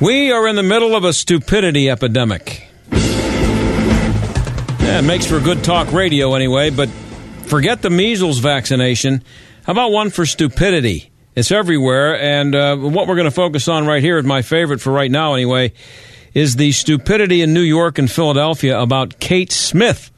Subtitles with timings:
[0.00, 2.68] We are in the middle of a stupidity epidemic.
[2.92, 6.88] Yeah, it makes for good talk radio anyway, but
[7.46, 9.24] forget the measles vaccination.
[9.64, 11.10] How about one for stupidity?
[11.34, 14.80] It's everywhere, and uh, what we're going to focus on right here is my favorite
[14.80, 15.72] for right now anyway,
[16.32, 20.12] is the stupidity in New York and Philadelphia about Kate Smith.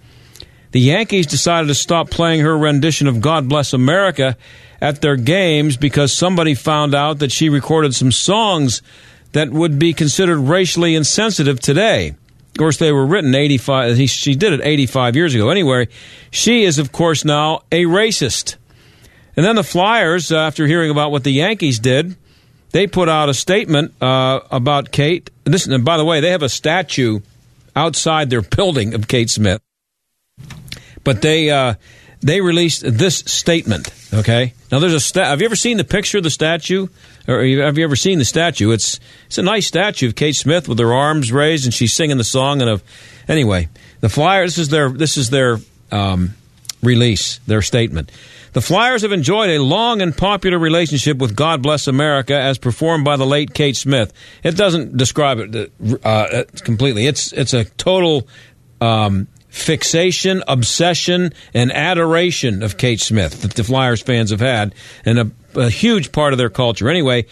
[0.72, 4.36] The Yankees decided to stop playing her rendition of God Bless America
[4.78, 8.82] at their games because somebody found out that she recorded some songs
[9.32, 12.08] that would be considered racially insensitive today.
[12.08, 15.50] Of course, they were written 85, he, she did it 85 years ago.
[15.50, 15.88] Anyway,
[16.30, 18.56] she is, of course, now a racist.
[19.36, 22.16] And then the Flyers, uh, after hearing about what the Yankees did,
[22.72, 25.30] they put out a statement uh, about Kate.
[25.44, 27.20] This, and by the way, they have a statue
[27.74, 29.60] outside their building of Kate Smith.
[31.02, 31.74] But they uh,
[32.20, 33.92] they released this statement.
[34.12, 36.88] Okay, now there's a sta- have you ever seen the picture of the statue,
[37.30, 38.70] or have you ever seen the statue?
[38.72, 42.18] It's it's a nice statue of Kate Smith with her arms raised and she's singing
[42.18, 42.60] the song.
[42.60, 42.82] And of
[43.28, 43.68] anyway,
[44.00, 44.56] the Flyers.
[44.56, 45.58] This is their this is their
[45.92, 46.34] um,
[46.82, 48.10] release, their statement.
[48.52, 53.04] The Flyers have enjoyed a long and popular relationship with God Bless America as performed
[53.04, 54.12] by the late Kate Smith.
[54.42, 55.72] It doesn't describe it
[56.04, 57.06] uh, completely.
[57.06, 58.26] It's it's a total
[58.80, 65.18] um, fixation, obsession, and adoration of Kate Smith that the Flyers fans have had, and
[65.18, 66.88] a, a, huge part of their culture.
[66.88, 67.26] Anyway,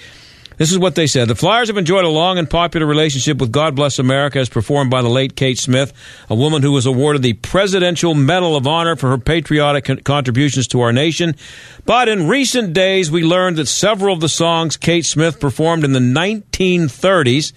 [0.56, 1.28] this is what they said.
[1.28, 4.90] The Flyers have enjoyed a long and popular relationship with God Bless America as performed
[4.90, 5.92] by the late Kate Smith,
[6.28, 10.80] a woman who was awarded the Presidential Medal of Honor for her patriotic contributions to
[10.80, 11.36] our nation.
[11.84, 15.92] But in recent days, we learned that several of the songs Kate Smith performed in
[15.92, 17.52] the 1930s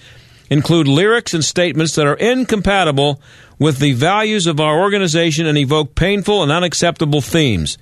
[0.51, 3.19] include lyrics and statements that are incompatible
[3.61, 7.77] with the values of our organization and evoke painful and unacceptable themes.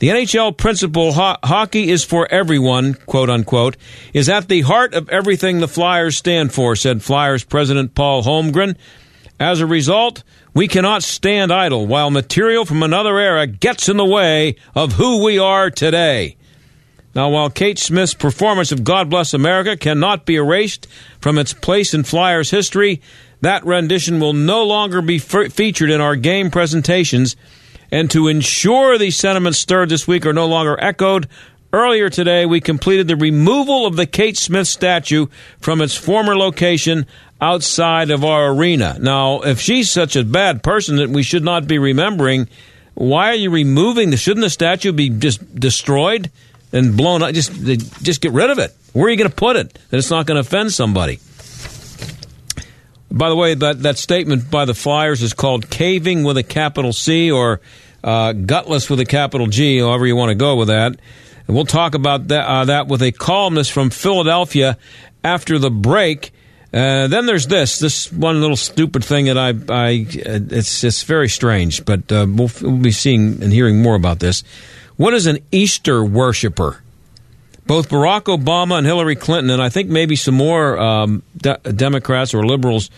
[0.00, 3.76] The NHL principle, ho- hockey is for everyone, quote unquote,
[4.12, 8.74] is at the heart of everything the Flyers stand for, said Flyers President Paul Holmgren.
[9.38, 10.24] As a result,
[10.54, 15.22] we cannot stand idle while material from another era gets in the way of who
[15.22, 16.36] we are today.
[17.14, 20.88] Now, while Kate Smith's performance of God Bless America cannot be erased
[21.20, 23.00] from its place in Flyers history,
[23.42, 27.36] that rendition will no longer be featured in our game presentations.
[27.90, 31.28] And to ensure these sentiments stirred this week are no longer echoed,
[31.72, 35.26] earlier today we completed the removal of the Kate Smith statue
[35.60, 37.06] from its former location
[37.40, 38.96] outside of our arena.
[39.00, 42.48] Now, if she's such a bad person that we should not be remembering,
[42.94, 44.16] why are you removing the?
[44.16, 46.30] Shouldn't the statue be just destroyed
[46.72, 47.34] and blown up?
[47.34, 47.52] Just,
[48.02, 48.72] just get rid of it.
[48.92, 49.76] Where are you going to put it?
[49.90, 51.18] That it's not going to offend somebody.
[53.12, 56.94] By the way, that, that statement by the Flyers is called caving with a capital
[56.94, 57.60] C or
[58.02, 60.96] uh, gutless with a capital G, however you want to go with that.
[61.46, 64.78] And we'll talk about that, uh, that with a columnist from Philadelphia
[65.22, 66.32] after the break.
[66.72, 71.28] Uh, then there's this, this one little stupid thing that I, I it's it's very
[71.28, 74.42] strange, but uh, we'll, we'll be seeing and hearing more about this.
[74.96, 76.81] What is an Easter worshiper?
[77.66, 82.34] Both Barack Obama and Hillary Clinton, and I think maybe some more um, de- Democrats
[82.34, 82.90] or liberals,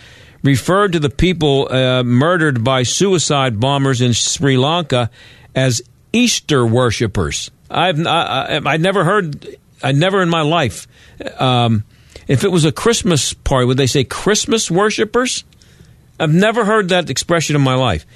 [0.43, 5.11] referred to the people uh, murdered by suicide bombers in Sri Lanka
[5.55, 5.83] as
[6.13, 7.51] Easter worshippers.
[7.71, 9.47] I've I, I, I never heard,
[9.83, 10.87] I never in my life.
[11.41, 11.85] Um,
[12.27, 15.45] if it was a Christmas party, would they say Christmas worshippers?
[16.19, 18.07] I've never heard that expression in my life.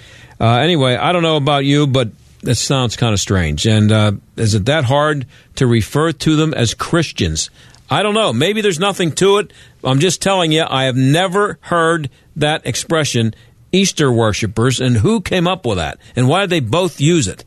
[0.41, 2.11] Uh, anyway, I don't know about you, but
[2.43, 3.67] that sounds kind of strange.
[3.67, 5.27] And uh, is it that hard
[5.57, 7.51] to refer to them as Christians?
[7.91, 8.33] I don't know.
[8.33, 9.53] Maybe there's nothing to it.
[9.83, 13.35] I'm just telling you, I have never heard that expression,
[13.73, 17.45] Easter worshippers, and who came up with that, and why did they both use it?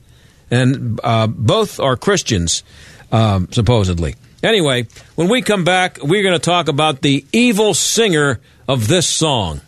[0.50, 2.64] And uh, both are Christians,
[3.12, 4.16] um, supposedly.
[4.44, 9.08] Anyway, when we come back, we're going to talk about the evil singer of this
[9.08, 9.62] song.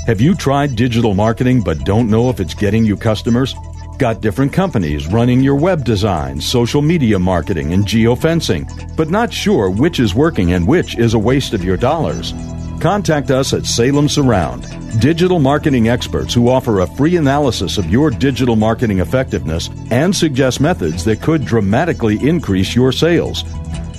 [0.06, 3.54] Have you tried digital marketing but don't know if it's getting you customers?
[4.00, 9.68] Got different companies running your web design, social media marketing, and geofencing, but not sure
[9.68, 12.32] which is working and which is a waste of your dollars?
[12.80, 14.66] Contact us at Salem Surround,
[15.02, 20.62] digital marketing experts who offer a free analysis of your digital marketing effectiveness and suggest
[20.62, 23.44] methods that could dramatically increase your sales.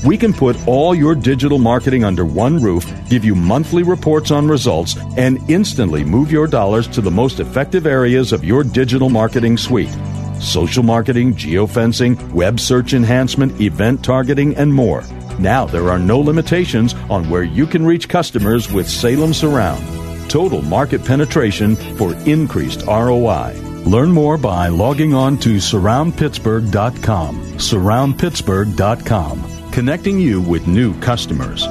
[0.03, 4.48] We can put all your digital marketing under one roof, give you monthly reports on
[4.48, 9.57] results, and instantly move your dollars to the most effective areas of your digital marketing
[9.57, 9.95] suite
[10.42, 15.03] social marketing, geofencing, web search enhancement, event targeting, and more.
[15.39, 19.86] Now there are no limitations on where you can reach customers with Salem Surround.
[20.30, 23.53] Total market penetration for increased ROI.
[23.86, 27.36] Learn more by logging on to surroundpittsburgh.com.
[27.57, 31.66] Surroundpittsburgh.com connecting you with new customers.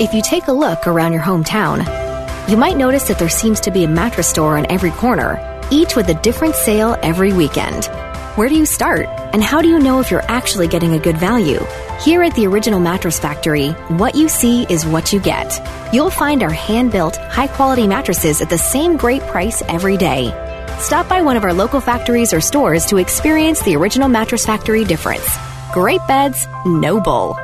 [0.00, 1.78] If you take a look around your hometown,
[2.48, 5.40] you might notice that there seems to be a mattress store on every corner,
[5.70, 7.86] each with a different sale every weekend.
[8.36, 9.06] Where do you start?
[9.32, 11.58] And how do you know if you're actually getting a good value?
[12.02, 15.58] Here at the Original Mattress Factory, what you see is what you get.
[15.92, 20.26] You'll find our hand built, high quality mattresses at the same great price every day.
[20.78, 24.84] Stop by one of our local factories or stores to experience the Original Mattress Factory
[24.84, 25.26] difference.
[25.76, 27.34] Great beds, no bull.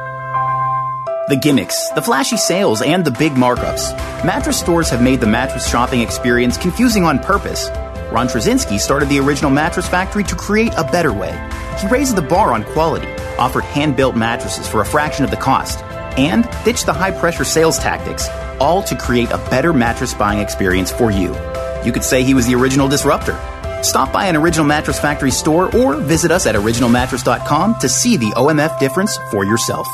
[1.29, 3.94] The gimmicks, the flashy sales, and the big markups.
[4.25, 7.69] Mattress stores have made the mattress shopping experience confusing on purpose.
[8.10, 11.32] Ron Trzcinski started the original Mattress Factory to create a better way.
[11.79, 15.36] He raised the bar on quality, offered hand built mattresses for a fraction of the
[15.36, 15.81] cost,
[16.17, 20.91] and ditched the high pressure sales tactics, all to create a better mattress buying experience
[20.91, 21.36] for you.
[21.84, 23.39] You could say he was the original disruptor.
[23.82, 28.31] Stop by an Original Mattress Factory store or visit us at originalmattress.com to see the
[28.31, 29.86] OMF difference for yourself.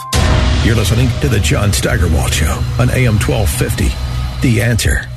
[0.64, 3.88] You're listening to The John Steigerwald Show on AM 1250.
[4.47, 5.09] The answer.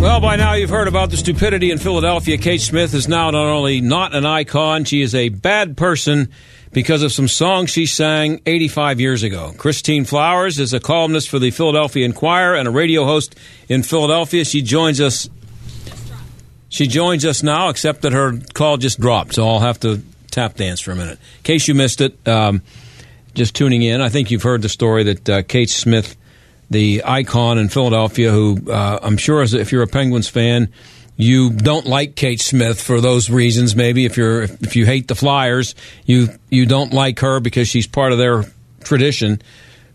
[0.00, 2.38] Well, by now you've heard about the stupidity in Philadelphia.
[2.38, 6.30] Kate Smith is now not only not an icon, she is a bad person
[6.72, 9.54] because of some songs she sang 85 years ago.
[9.56, 13.34] Christine Flowers is a columnist for the Philadelphia Inquirer and a radio host
[13.68, 14.44] in Philadelphia.
[14.44, 15.28] She joins us.
[16.68, 20.56] She joins us now, except that her call just dropped, so I'll have to tap
[20.56, 21.18] dance for a minute.
[21.38, 22.62] In case you missed it, um,
[23.34, 26.14] just tuning in, I think you've heard the story that uh, Kate Smith,
[26.68, 30.70] the icon in Philadelphia, who uh, I'm sure, as if you're a Penguins fan,
[31.20, 33.74] you don't like Kate Smith for those reasons.
[33.74, 35.74] Maybe if you're if you hate the Flyers,
[36.06, 38.44] you you don't like her because she's part of their
[38.84, 39.42] tradition.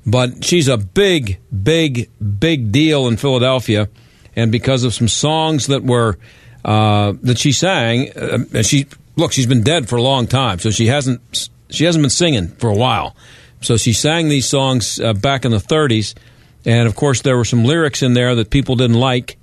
[0.06, 3.88] But she's a big, big, big deal in Philadelphia,
[4.36, 6.18] and because of some songs that were
[6.66, 10.60] uh, that she sang, uh, and she look, she's been dead for a long time,
[10.60, 11.22] so she hasn't
[11.70, 13.16] she hasn't been singing for a while.
[13.62, 16.16] So she sang these songs uh, back in the 30s,
[16.66, 19.38] and of course there were some lyrics in there that people didn't like.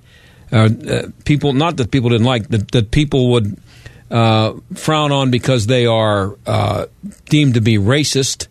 [0.51, 3.57] Uh, uh, people, not that people didn't like, that, that people would
[4.09, 6.87] uh, frown on because they are uh,
[7.25, 8.47] deemed to be racist.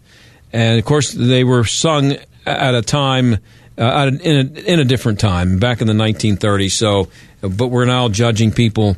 [0.52, 2.16] And of course, they were sung
[2.47, 3.38] at a time,
[3.76, 6.73] uh, in, a, in a different time, back in the 1930s.
[6.73, 7.09] So,
[7.42, 8.97] but we're now judging people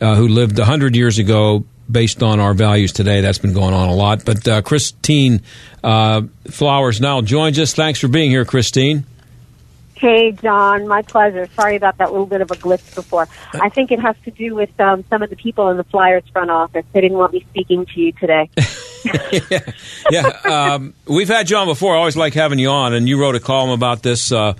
[0.00, 3.20] uh, who lived 100 years ago based on our values today.
[3.20, 4.24] That's been going on a lot.
[4.24, 5.42] But uh, Christine
[5.82, 7.74] Flowers now joins us.
[7.74, 9.04] Thanks for being here, Christine.
[9.98, 11.48] Hey, John, my pleasure.
[11.56, 13.26] Sorry about that little bit of a glitch before.
[13.52, 16.22] I think it has to do with um, some of the people in the Flyers
[16.32, 16.84] front office.
[16.92, 18.48] They didn't want me speaking to you today.
[19.50, 19.72] yeah,
[20.10, 20.26] yeah.
[20.44, 21.96] Um, we've had you on before.
[21.96, 24.30] I always like having you on, and you wrote a column about this.
[24.30, 24.54] Uh,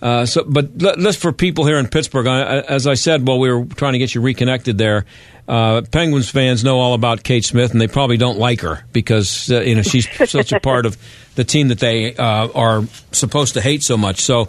[0.00, 3.66] uh, so, but just for people here in Pittsburgh, as I said, while we were
[3.66, 5.04] trying to get you reconnected there,
[5.48, 9.50] uh, Penguins fans know all about Kate Smith, and they probably don't like her because
[9.50, 10.96] uh, you know she's such a part of
[11.36, 14.20] the team that they uh, are supposed to hate so much.
[14.20, 14.48] So,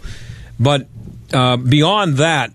[0.59, 0.87] but
[1.33, 2.51] uh, beyond that,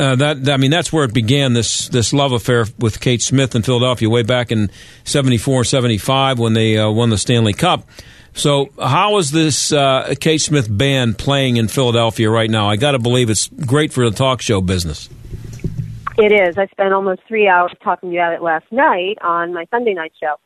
[0.00, 1.52] uh, that I mean, that's where it began.
[1.52, 4.70] This this love affair with Kate Smith in Philadelphia, way back in
[5.04, 7.88] 74, 75, when they uh, won the Stanley Cup.
[8.34, 12.68] So, how is this uh, Kate Smith band playing in Philadelphia right now?
[12.68, 15.08] I got to believe it's great for the talk show business.
[16.18, 16.56] It is.
[16.56, 20.36] I spent almost three hours talking about it last night on my Sunday night show.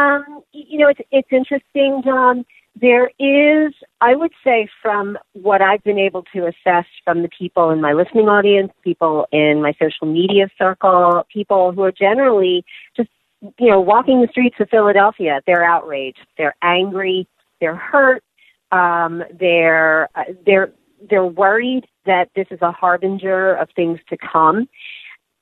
[0.00, 2.44] Um, you know, it's it's interesting, John.
[2.80, 7.70] There is, I would say, from what I've been able to assess from the people
[7.70, 12.64] in my listening audience, people in my social media circle, people who are generally
[12.94, 13.08] just,
[13.58, 17.26] you know, walking the streets of Philadelphia, they're outraged, they're angry,
[17.60, 18.22] they're hurt,
[18.70, 20.70] um, they're uh, they're
[21.10, 24.68] they're worried that this is a harbinger of things to come.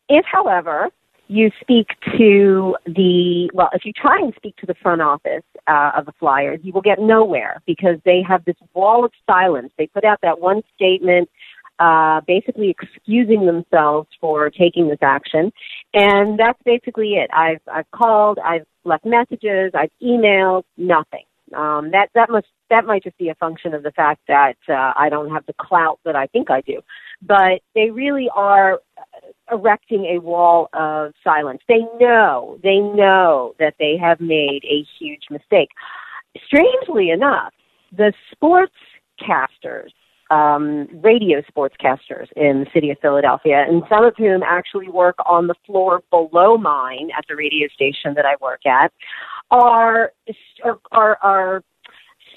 [0.08, 0.90] If, however,
[1.28, 5.92] you speak to the well, if you try and speak to the front office uh,
[5.96, 9.72] of the Flyers, you will get nowhere because they have this wall of silence.
[9.78, 11.30] They put out that one statement,
[11.78, 15.50] uh, basically excusing themselves for taking this action,
[15.94, 17.30] and that's basically it.
[17.32, 21.24] I've I've called, I've left messages, I've emailed, nothing.
[21.52, 24.92] Um, that that must that might just be a function of the fact that uh,
[24.96, 26.80] I don't have the clout that I think I do.
[27.20, 28.80] But they really are
[29.50, 31.60] erecting a wall of silence.
[31.68, 35.68] They know, they know that they have made a huge mistake.
[36.46, 37.52] Strangely enough,
[37.92, 39.90] the sportscasters,
[40.30, 45.46] um, radio sportscasters in the city of Philadelphia, and some of whom actually work on
[45.46, 48.92] the floor below mine at the radio station that I work at,
[49.50, 50.12] are
[50.92, 51.62] are are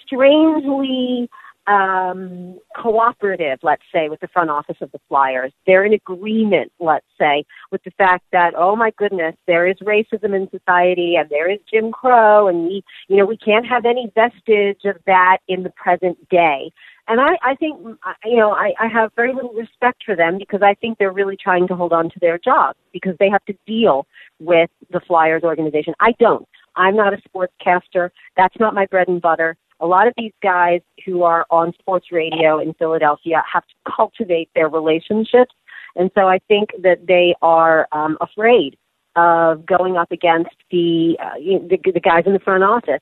[0.06, 1.29] strangely
[1.67, 5.51] um, cooperative, let's say, with the front office of the Flyers.
[5.65, 10.33] They're in agreement, let's say, with the fact that, oh my goodness, there is racism
[10.33, 14.09] in society and there is Jim Crow and we, you know, we can't have any
[14.15, 16.71] vestige of that in the present day.
[17.09, 17.79] And I, I think,
[18.25, 21.38] you know, I, I have very little respect for them because I think they're really
[21.41, 24.07] trying to hold on to their jobs because they have to deal
[24.39, 25.93] with the Flyers organization.
[26.00, 26.47] I don't.
[26.75, 28.12] I'm not a sportscaster.
[28.36, 32.07] That's not my bread and butter a lot of these guys who are on sports
[32.12, 35.53] radio in Philadelphia have to cultivate their relationships.
[35.96, 38.77] And so I think that they are um, afraid
[39.15, 43.01] of going up against the, uh, the, the guys in the front office.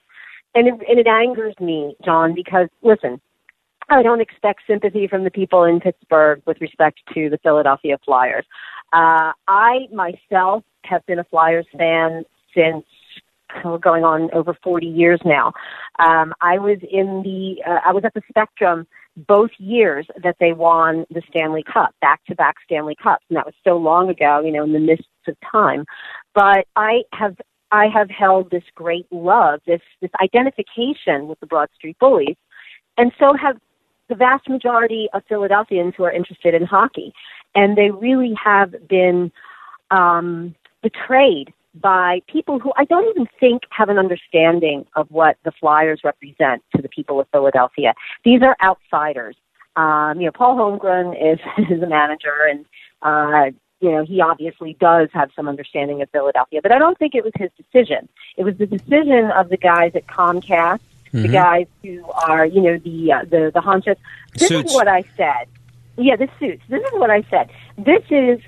[0.53, 3.19] And it, and it angers me, John, because listen,
[3.89, 8.45] I don't expect sympathy from the people in Pittsburgh with respect to the Philadelphia Flyers.
[8.93, 12.23] Uh, I myself have been a Flyers fan
[12.55, 12.85] since
[13.63, 15.53] going on over 40 years now.
[15.99, 18.87] Um, I was in the, uh, I was at the Spectrum
[19.27, 23.45] both years that they won the Stanley Cup, back to back Stanley Cups, and that
[23.45, 25.85] was so long ago, you know, in the midst of time.
[26.33, 27.37] But I have,
[27.71, 32.35] I have held this great love, this this identification with the Broad Street Bullies,
[32.97, 33.57] and so have
[34.09, 37.13] the vast majority of Philadelphians who are interested in hockey,
[37.55, 39.31] and they really have been
[39.91, 45.51] um, betrayed by people who I don't even think have an understanding of what the
[45.51, 47.93] Flyers represent to the people of Philadelphia.
[48.23, 49.35] These are outsiders.
[49.75, 51.39] Um, you know, Paul Holmgren is,
[51.69, 52.65] is a manager, and
[53.01, 53.51] uh,
[53.81, 56.61] you know he obviously does have some understanding of Philadelphia.
[56.61, 58.07] But I don't think it was his decision.
[58.37, 61.21] It was the decision of the guys at Comcast, mm-hmm.
[61.23, 63.97] the guys who are you know the uh, the the honchos.
[64.33, 64.71] This suits.
[64.71, 65.47] is what I said.
[65.97, 66.63] Yeah, this suits.
[66.69, 67.49] This is what I said.
[67.77, 68.39] This is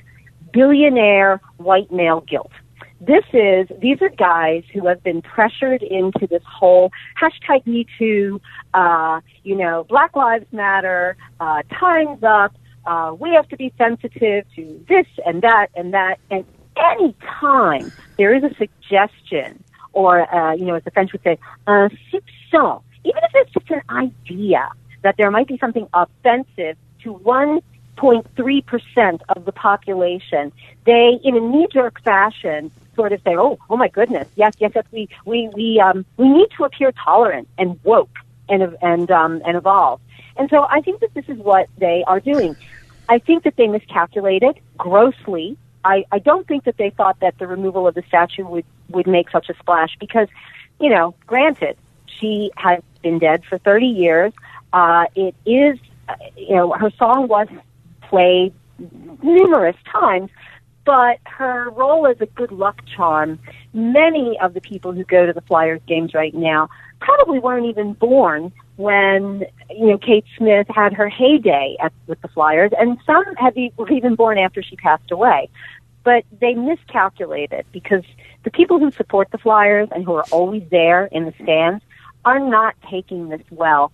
[0.54, 2.52] billionaire white male guilt
[3.00, 8.42] this is these are guys who have been pressured into this whole hashtag Me Too,
[8.74, 12.56] uh, you know, Black Lives Matter, uh, Times Up.
[12.86, 16.18] Uh, we have to be sensitive to this and that and that.
[16.32, 19.64] And any time there is a suggestion,
[19.94, 21.38] or uh, you know, as the French would say,
[21.68, 24.70] un soupçon, even if it's just an idea
[25.04, 30.52] that there might be something offensive to 1.3% of the population,
[30.86, 34.86] they, in a knee-jerk fashion, sort of say, "Oh, oh my goodness, yes, yes, yes,
[34.92, 38.16] we we we um, we need to appear tolerant and woke
[38.50, 40.02] and and um, and evolve."
[40.36, 42.56] And so I think that this is what they are doing.
[43.10, 45.58] I think that they miscalculated grossly.
[45.84, 49.08] I, I don't think that they thought that the removal of the statue would, would
[49.08, 50.28] make such a splash because,
[50.80, 51.78] you know, granted,
[52.20, 54.34] she has been dead for 30 years.
[54.74, 57.48] Uh, it is, uh, you know, her song was
[58.02, 58.54] played
[59.24, 60.30] numerous times,
[60.88, 63.38] but her role as a good luck charm,
[63.74, 66.70] many of the people who go to the Flyers games right now
[67.02, 72.30] probably weren't even born when you know Kate Smith had her heyday at, with the
[72.30, 75.50] Flyers, and some have were even born after she passed away.
[76.06, 78.06] But they miscalculated because
[78.44, 81.84] the people who support the Flyers and who are always there in the stands
[82.24, 83.92] are not taking this well.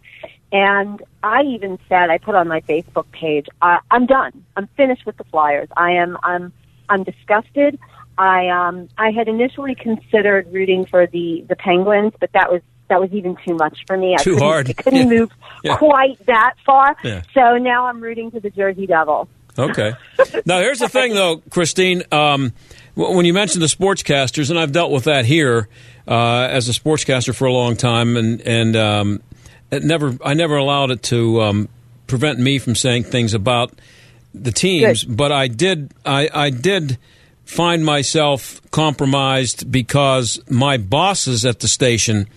[0.52, 4.46] And I even said, I put on my Facebook page, I, I'm done.
[4.56, 5.70] I'm finished with the Flyers.
[5.76, 6.54] I am, I'm,
[6.90, 7.80] I'm disgusted.
[8.18, 13.00] I, um, I had initially considered rooting for the, the Penguins, but that was that
[13.00, 14.16] was even too much for me.
[14.20, 14.70] Too I couldn't, hard.
[14.70, 15.20] I couldn't Yeah.
[15.20, 15.32] move
[15.64, 15.78] Yeah.
[15.78, 16.96] quite that far.
[17.04, 17.24] Yeah.
[17.34, 19.28] So now I'm rooting for the Jersey Devil.
[19.58, 19.94] Okay.
[20.46, 22.04] Now, here's the thing, though, Christine.
[22.12, 22.52] Um,
[22.96, 25.70] when you mentioned the sportscasters, and I've dealt with that here
[26.08, 29.24] uh, as a sportscaster for a long time, and and um,
[29.72, 31.70] it never, I never allowed it to um,
[32.08, 33.80] prevent me from saying things about
[34.34, 36.98] the teams, but I did, I, I did
[37.46, 42.28] find myself compromised because my bosses at the station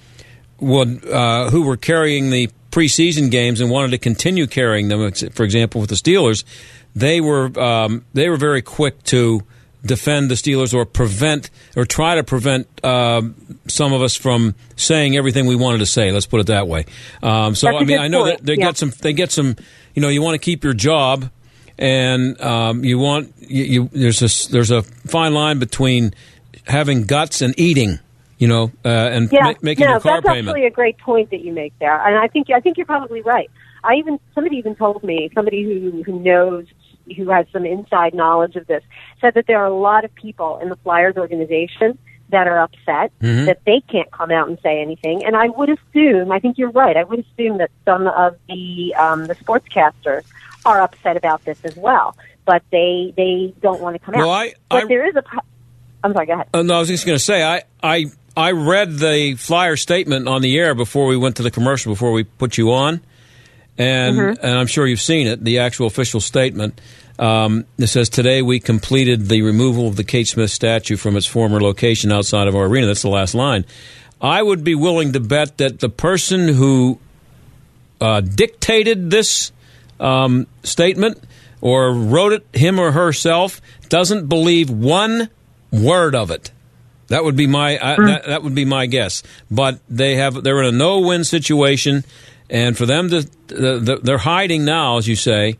[0.59, 5.11] would uh, who were carrying the preseason games and wanted to continue carrying them.
[5.33, 6.45] For example, with the Steelers,
[6.95, 9.43] they were um, they were very quick to
[9.85, 13.35] defend the Steelers or prevent or try to prevent um,
[13.69, 16.11] some of us from saying everything we wanted to say.
[16.11, 16.87] Let's put it that way.
[17.23, 18.39] Um, so I mean, I know point.
[18.39, 18.67] that they Yeah.
[18.67, 19.57] get some they get some.
[19.95, 21.31] You know, you want to keep your job,
[21.79, 26.15] and um, you want you, you there's a there's a fine line between
[26.67, 27.99] having guts and eating.
[28.39, 30.49] You know, uh, and Yeah, ma- making no, your car that's payment.
[30.49, 33.23] actually a great point that you make there, and I think I think you're probably
[33.23, 33.51] right.
[33.83, 36.67] I even somebody even told me somebody who who knows
[37.17, 38.83] who has some inside knowledge of this
[39.23, 41.97] said that there are a lot of people in the Flyers organization
[42.29, 43.47] that are upset Mhm.
[43.47, 45.25] that they can't come out and say anything.
[45.25, 46.97] And I would assume, I think you're right.
[46.97, 50.25] I would assume that some of the um, the sportscasters
[50.67, 54.37] are upset about this as well, but they they don't want to come Well, out.
[54.49, 55.23] I- but I- there is a.
[56.05, 56.27] I'm sorry.
[56.27, 56.49] Go ahead.
[56.53, 60.29] Uh, no, I was just going to say I, I I read the flyer statement
[60.29, 63.01] on the air before we went to the commercial before we put you on,
[63.79, 64.45] and Mm-hmm.
[64.47, 65.43] and I'm sure you've seen it.
[65.43, 66.81] The actual official statement.
[67.19, 71.25] Um, it says today we completed the removal of the Kate Smith statue from its
[71.27, 72.89] former location outside of our arena.
[72.89, 73.65] That's the last line.
[74.21, 76.99] I would be willing to bet that the person who
[78.03, 79.51] uh, dictated this
[80.01, 81.23] um, statement
[81.61, 85.31] or wrote it him or herself doesn't believe one
[85.73, 86.51] word of it.
[87.09, 89.23] That would be my I, that, that would be my guess.
[89.51, 92.05] But they have they're in a no win situation,
[92.51, 95.59] and for them to the, they're hiding now, as you say.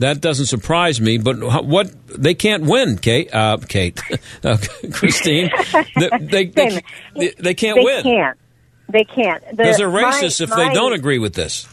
[0.00, 4.00] That doesn't surprise me, but what they can't win, Kate, uh, Kate,
[4.44, 4.56] uh,
[4.92, 5.50] Christine,
[5.96, 6.44] they, they,
[7.16, 8.38] they, they, can't they win can't.
[8.88, 9.42] They can't.
[9.56, 11.66] Because they're my- racist if my- they don't agree with this.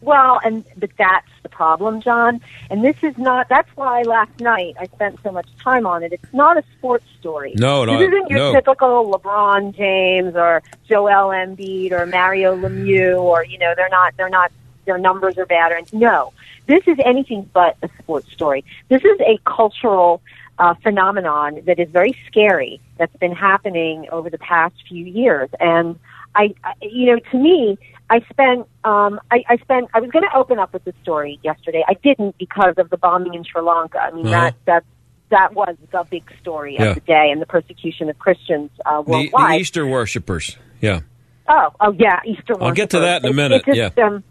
[0.00, 2.40] Well, and but that's the problem, John.
[2.70, 3.48] And this is not.
[3.48, 6.12] That's why last night I spent so much time on it.
[6.12, 7.54] It's not a sports story.
[7.56, 8.52] No, no, this isn't your no.
[8.52, 14.16] typical LeBron James or Joel Embiid or Mario Lemieux or you know they're not.
[14.16, 14.50] They're not.
[14.86, 15.72] Their numbers are bad.
[15.72, 16.32] Or, no,
[16.66, 18.64] this is anything but a sports story.
[18.88, 20.20] This is a cultural
[20.58, 22.80] uh, phenomenon that is very scary.
[22.98, 25.98] That's been happening over the past few years, and
[26.34, 27.78] I, I you know, to me,
[28.08, 31.40] I spent, um, I, I spent, I was going to open up with this story
[31.42, 31.82] yesterday.
[31.88, 33.98] I didn't because of the bombing in Sri Lanka.
[33.98, 34.40] I mean, Uh-huh.
[34.40, 34.84] that, that,
[35.30, 36.90] that was the big story Yeah.
[36.90, 39.54] of the day and the persecution of Christians uh, The, worldwide.
[39.54, 41.00] the Easter worshippers, yeah.
[41.48, 42.54] Oh, oh yeah, Easter.
[42.62, 44.04] I'll get to that in a minute, It- it just, yeah.
[44.06, 44.24] Um,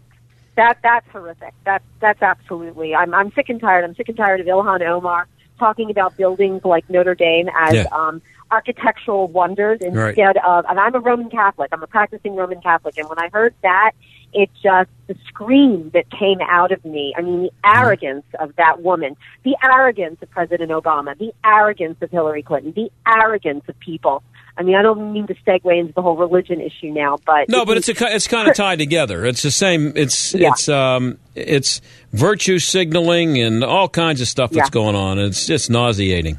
[0.56, 1.52] that that's horrific.
[1.64, 2.94] That that's absolutely.
[2.94, 3.84] I'm I'm sick and tired.
[3.84, 5.26] I'm sick and tired of Ilhan Omar
[5.58, 7.84] talking about buildings like Notre Dame as Yeah.
[7.92, 10.08] um, architectural wonders Right.
[10.08, 10.64] instead of.
[10.68, 11.70] And I'm a Roman Catholic.
[11.72, 12.96] I'm a practicing Roman Catholic.
[12.98, 13.92] And when I heard that,
[14.32, 17.14] it just the scream that came out of me.
[17.16, 22.10] I mean, the arrogance of that woman, the arrogance of President Obama, the arrogance of
[22.10, 24.22] Hillary Clinton, the arrogance of people.
[24.58, 27.64] I mean, I don't mean to segue into the whole religion issue now, but No,
[27.66, 29.24] but it's a, it's kind of tied together.
[29.26, 29.92] It's the same.
[29.96, 30.48] It's Yeah.
[30.50, 31.80] it's um it's
[32.12, 34.72] virtue signaling and all kinds of stuff that's Yeah.
[34.72, 35.18] going on.
[35.18, 36.38] It's just nauseating.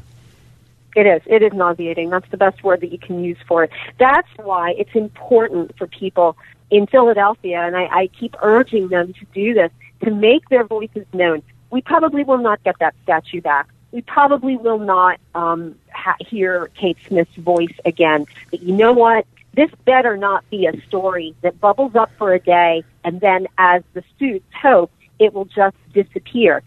[0.98, 1.22] It is.
[1.26, 2.10] It is nauseating.
[2.10, 3.70] That's the best word that you can use for it.
[4.00, 6.36] That's why it's important for people
[6.72, 9.70] in Philadelphia, and I, I keep urging them to do this,
[10.02, 11.44] to make their voices known.
[11.70, 13.68] We probably will not get that statue back.
[13.92, 18.26] We probably will not um, ha- hear Kate Smith's voice again.
[18.50, 19.24] But you know what?
[19.54, 23.84] This better not be a story that bubbles up for a day and then, as
[23.94, 26.64] the suits hope, it will just disappear.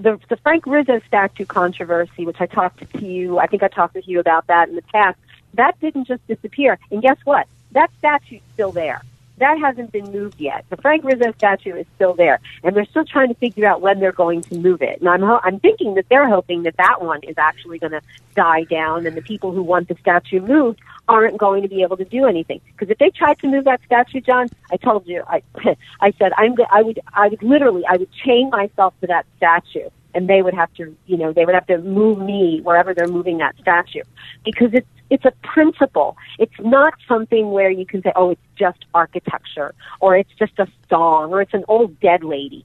[0.00, 3.94] The, the Frank Rizzo statue controversy, which I talked to you, I think I talked
[3.94, 5.18] to you about that in the past,
[5.54, 6.78] that didn't just disappear.
[6.90, 7.46] And guess what?
[7.72, 9.02] That statue's still there
[9.40, 10.64] that hasn't been moved yet.
[10.68, 13.98] The Frank Rizzo statue is still there, and they're still trying to figure out when
[13.98, 15.00] they're going to move it.
[15.00, 18.02] And I'm ho- I'm thinking that they're hoping that that one is actually going to
[18.36, 21.96] die down, and the people who want the statue moved aren't going to be able
[21.96, 22.60] to do anything.
[22.72, 25.42] Because if they tried to move that statue, John, I told you, I
[26.00, 29.90] I said I'm I would I would literally I would chain myself to that statue
[30.14, 33.08] and they would have to, you know, they would have to move me wherever they're
[33.08, 34.02] moving that statue
[34.44, 36.16] because it's it's a principle.
[36.38, 40.68] It's not something where you can say, oh, it's just architecture or it's just a
[40.88, 42.64] song or it's an old dead lady.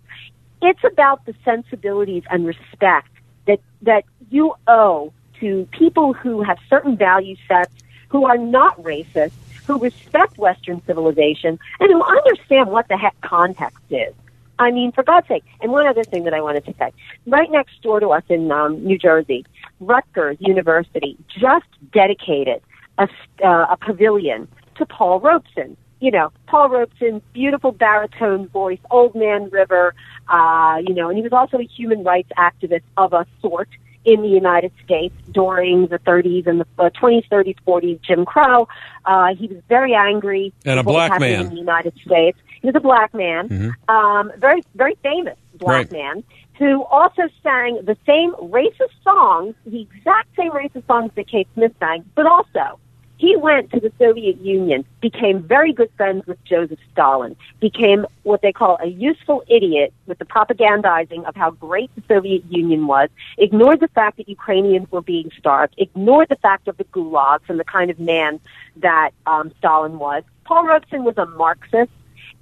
[0.62, 3.10] It's about the sensibilities and respect
[3.47, 7.73] that that you owe to people who have certain value sets,
[8.15, 9.34] who are not racist,
[9.67, 14.13] who respect Western civilization, and who understand what the heck context is.
[14.58, 15.43] I mean, for God's sake.
[15.60, 16.93] And one other thing that I wanted to say.
[17.28, 19.45] Right next door to us in um, New Jersey,
[19.82, 22.62] Rutgers University just dedicated
[22.97, 23.10] a,
[23.43, 24.47] uh, a pavilion
[24.78, 25.75] to Paul Robeson.
[25.99, 29.93] You know, Paul Robeson, beautiful baritone voice, Old Man River,
[30.30, 33.67] uh, you know, and he was also a human rights activist of a sort
[34.06, 38.68] in the United States during the 30s and the uh, 20s, 30s, 40s, Jim Crow.
[39.06, 40.54] Uh, he was very angry.
[40.65, 41.46] And a black man.
[41.46, 42.38] In the United States.
[42.62, 43.96] He was a black man, mm-hmm.
[43.96, 45.91] um, very, very famous black right.
[45.91, 46.24] man,
[46.58, 51.74] who also sang the same racist songs, the exact same racist songs that Kate Smith
[51.80, 52.80] sang, but also
[53.17, 58.41] he went to the Soviet Union, became very good friends with Joseph Stalin, became what
[58.41, 63.10] they call a useful idiot with the propagandizing of how great the Soviet Union was,
[63.38, 67.60] ignored the fact that Ukrainians were being starved, ignored the fact of the gulags and
[67.60, 68.39] the kind of man
[68.78, 70.23] that um, Stalin was.
[70.43, 71.91] Paul Robeson was a Marxist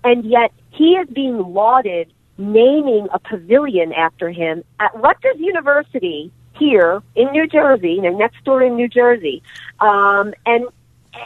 [0.03, 7.01] and yet he is being lauded naming a pavilion after him at Rutgers University here
[7.15, 9.41] in New Jersey, you know, next door in New Jersey.
[9.79, 10.65] Um, and,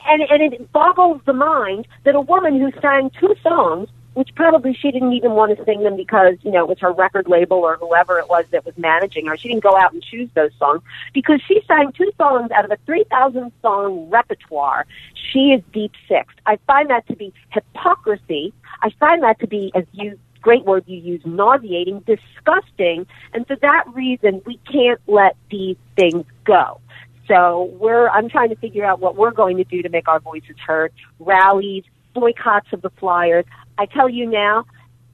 [0.08, 4.74] and, and it boggles the mind that a woman who sang two songs which probably
[4.74, 7.58] she didn't even want to sing them because, you know, it was her record label
[7.58, 9.38] or whoever it was that was managing her.
[9.38, 10.82] She didn't go out and choose those songs
[11.14, 14.88] because she sang two songs out of a 3,000 song repertoire.
[15.14, 16.36] She is deep sixth.
[16.48, 18.54] I find that to be hypocrisy.
[18.82, 23.58] I find that to be, as you great word you use, nauseating, disgusting, and for
[23.58, 26.80] that reason, we can't let these things go.
[27.28, 30.22] So we're, I'm trying to figure out what we're going to do to make our
[30.22, 30.94] voices heard.
[31.20, 31.84] Rallies,
[32.14, 33.44] boycotts of the Flyers.
[33.78, 34.64] I tell you now,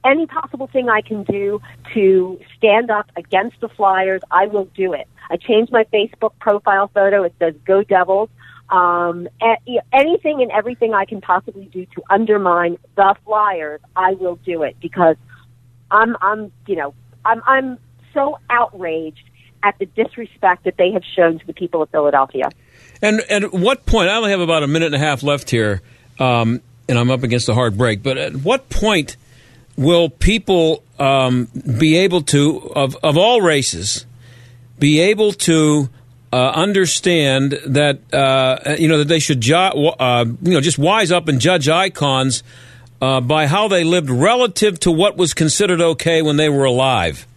[0.04, 1.60] any possible thing I can do
[1.94, 5.08] to stand up against the Flyers, I will do it.
[5.30, 7.24] I changed my Facebook profile photo.
[7.24, 8.30] It says "Go Devils."
[8.70, 9.28] Um,
[9.92, 14.76] anything and everything I can possibly do to undermine the Flyers, I will do it
[14.80, 15.16] because
[15.90, 17.78] I'm, I'm, you know, I'm, I'm
[18.12, 19.28] so outraged
[19.62, 22.50] at the disrespect that they have shown to the people of Philadelphia.
[23.02, 24.08] And at what point?
[24.08, 25.82] I only have about a minute and a half left here.
[26.18, 28.02] Um, and I'm up against a hard break.
[28.02, 29.16] But at what point
[29.76, 31.48] will people um,
[31.78, 34.06] be able to, of, of all races,
[34.78, 35.88] be able to
[36.34, 41.12] uh, understand that uh, you know that they should ju- uh, you know just wise
[41.12, 42.42] up and judge icons
[43.00, 47.28] uh, by how they lived relative to what was considered okay when they were alive,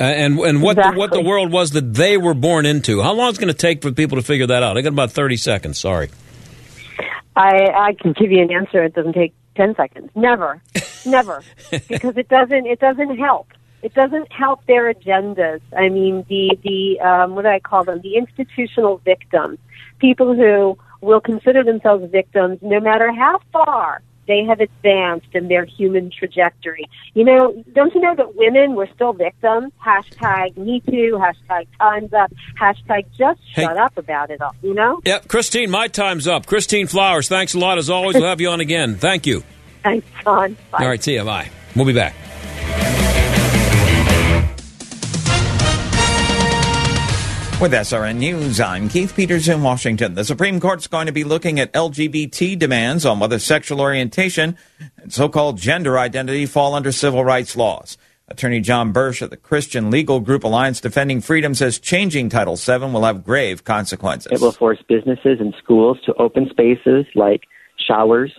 [0.00, 0.94] uh, and and what exactly.
[0.94, 3.02] the, what the world was that they were born into.
[3.02, 4.78] How long is it going to take for people to figure that out?
[4.78, 5.78] I got about thirty seconds.
[5.78, 6.08] Sorry.
[7.36, 8.82] I I can give you an answer.
[8.82, 10.10] It doesn't take ten seconds.
[10.14, 10.62] Never,
[11.04, 13.48] never, because it doesn't it doesn't help.
[13.82, 15.60] It doesn't help their agendas.
[15.76, 18.00] I mean, the the um, what do I call them?
[18.00, 19.58] The institutional victims,
[19.98, 25.64] people who will consider themselves victims, no matter how far they have advanced in their
[25.64, 26.88] human trajectory.
[27.14, 29.72] You know, don't you know that women were still victims?
[29.84, 33.64] Hashtag Me Too, hashtag Time's Up, hashtag just hey.
[33.64, 35.00] shut up about it all, you know?
[35.04, 36.46] Yep, Christine, my time's up.
[36.46, 38.14] Christine Flowers, thanks a lot as always.
[38.14, 38.96] We'll have you on again.
[38.96, 39.42] Thank you.
[39.82, 40.56] Thanks, John.
[40.70, 40.78] Bye.
[40.84, 41.24] All right, see you.
[41.24, 41.50] Bye.
[41.74, 42.14] We'll be back.
[47.62, 50.14] With SRN News, I'm Keith Peters in Washington.
[50.14, 54.56] The Supreme Court's going to be looking at LGBT demands on whether sexual orientation
[55.00, 57.96] and so-called gender identity fall under civil rights laws.
[58.26, 62.90] Attorney John Bursch of the Christian legal group Alliance Defending Freedom says changing Title VII
[62.90, 64.32] will have grave consequences.
[64.32, 67.42] It will force businesses and schools to open spaces like
[67.78, 68.32] showers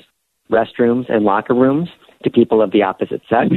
[0.52, 1.88] restrooms, and locker rooms
[2.26, 3.56] to people of the opposite sex.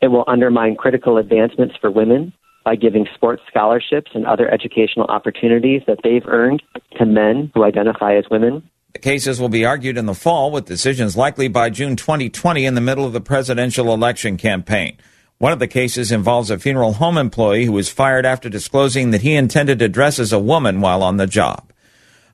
[0.00, 2.32] It will undermine critical advancements for women
[2.68, 6.62] by giving sports scholarships and other educational opportunities that they've earned
[6.98, 8.62] to men who identify as women.
[8.92, 12.74] The cases will be argued in the fall, with decisions likely by June 2020 in
[12.74, 14.98] the middle of the presidential election campaign.
[15.38, 19.22] One of the cases involves a funeral home employee who was fired after disclosing that
[19.22, 21.72] he intended to dress as a woman while on the job.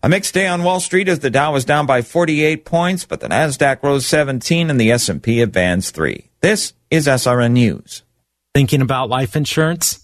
[0.02, 3.20] A mixed day on Wall Street as the Dow was down by 48 points, but
[3.20, 6.28] the Nasdaq rose 17 and the S&P advanced 3.
[6.40, 8.02] This is SRN News.
[8.52, 10.03] Thinking about life insurance?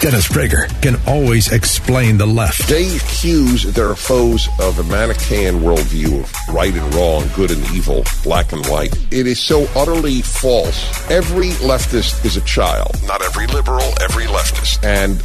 [0.00, 2.68] Dennis Prager can always explain the left.
[2.68, 8.04] They accuse their foes of a Manichaean worldview of right and wrong, good and evil,
[8.22, 8.96] black and white.
[9.10, 11.10] It is so utterly false.
[11.10, 12.94] Every leftist is a child.
[13.06, 14.84] Not every liberal, every leftist.
[14.84, 15.20] And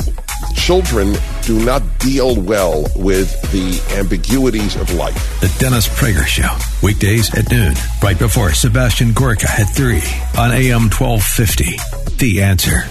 [0.55, 5.39] children do not deal well with the ambiguities of life.
[5.39, 6.49] The Dennis Prager Show.
[6.81, 9.97] Weekdays at noon, right before Sebastian Gorka at 3
[10.39, 11.77] on AM 1250.
[12.17, 12.85] The answer.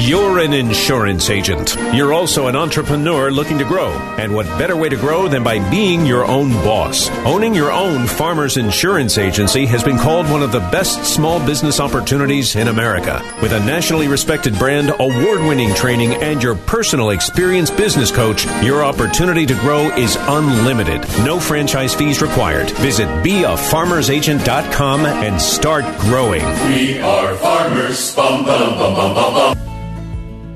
[0.00, 1.74] You're an insurance agent.
[1.92, 3.90] You're also an entrepreneur looking to grow.
[4.16, 7.10] And what better way to grow than by being your own boss?
[7.26, 11.80] Owning your own farmer's insurance agency has been called one of the best small business
[11.80, 13.20] opportunities in America.
[13.42, 18.84] With a nationally respected brand, award winning training, and your personal experienced business coach, your
[18.84, 21.02] opportunity to grow is unlimited.
[21.24, 22.70] No franchise fees required.
[22.78, 26.44] Visit beafarmersagent.com and start growing.
[26.68, 28.14] We are farmers.
[28.14, 29.58] Bum, bum, bum.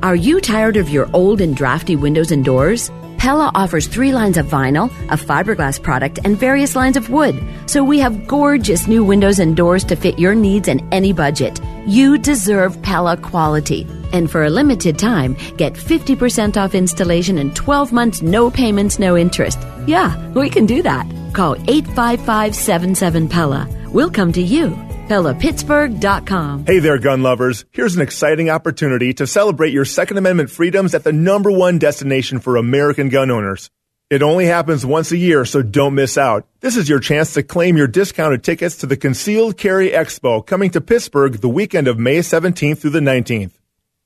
[0.02, 2.90] Are you tired of your old and drafty windows and doors?
[3.18, 7.40] Pella offers three lines of vinyl, a fiberglass product, and various lines of wood.
[7.66, 11.60] So we have gorgeous new windows and doors to fit your needs and any budget.
[11.86, 13.86] You deserve Pella quality.
[14.12, 19.16] And for a limited time, get 50% off installation and 12 months no payments, no
[19.16, 19.60] interest.
[19.86, 21.06] Yeah, we can do that.
[21.32, 23.68] Call 855 77 Pella.
[23.92, 24.76] We'll come to you.
[25.12, 26.64] PellaPittsburgh.com.
[26.64, 27.66] Hey there, gun lovers.
[27.70, 32.40] Here's an exciting opportunity to celebrate your Second Amendment freedoms at the number one destination
[32.40, 33.70] for American gun owners.
[34.08, 36.46] It only happens once a year, so don't miss out.
[36.60, 40.70] This is your chance to claim your discounted tickets to the Concealed Carry Expo coming
[40.70, 43.52] to Pittsburgh the weekend of May 17th through the 19th.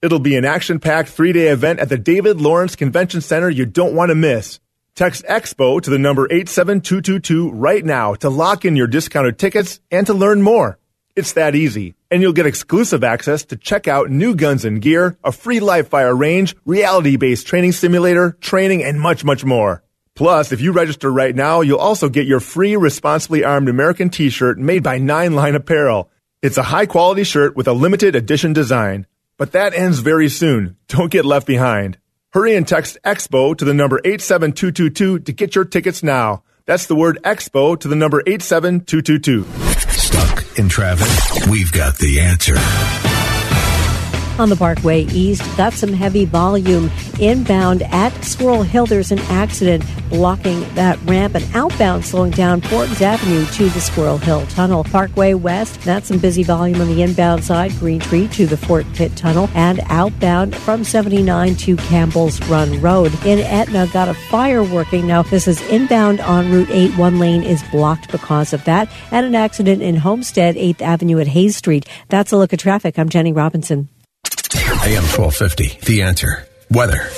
[0.02, 3.64] It'll be an action packed three day event at the David Lawrence Convention Center you
[3.64, 4.58] don't want to miss.
[4.96, 10.04] Text EXPO to the number 87222 right now to lock in your discounted tickets and
[10.08, 10.80] to learn more.
[11.16, 11.94] It's that easy.
[12.10, 15.88] And you'll get exclusive access to check out new guns and gear, a free live
[15.88, 19.82] fire range, reality based training simulator, training, and much, much more.
[20.14, 24.28] Plus, if you register right now, you'll also get your free Responsibly Armed American t
[24.28, 26.10] shirt made by Nine Line Apparel.
[26.42, 29.06] It's a high quality shirt with a limited edition design.
[29.38, 30.76] But that ends very soon.
[30.88, 31.96] Don't get left behind.
[32.34, 36.42] Hurry and text EXPO to the number 87222 to get your tickets now.
[36.66, 39.44] That's the word EXPO to the number 87222.
[39.88, 41.48] Stuck in traffic?
[41.48, 42.56] We've got the answer.
[44.38, 48.84] On the Parkway East, got some heavy volume inbound at Squirrel Hill.
[48.84, 54.18] There's an accident blocking that ramp and outbound slowing down Forbes Avenue to the Squirrel
[54.18, 54.84] Hill Tunnel.
[54.84, 58.84] Parkway West, that's some busy volume on the inbound side, Green Tree to the Fort
[58.92, 63.14] Pitt Tunnel, and outbound from 79 to Campbell's Run Road.
[63.24, 65.06] In Etna, got a fire working.
[65.06, 66.98] Now, this is inbound on Route 8.
[66.98, 68.90] One lane is blocked because of that.
[69.10, 71.88] And an accident in Homestead, 8th Avenue at Hayes Street.
[72.10, 72.98] That's a look at traffic.
[72.98, 73.88] I'm Jenny Robinson.
[74.54, 76.46] AM 1250, The Answer.
[76.70, 77.08] Weather.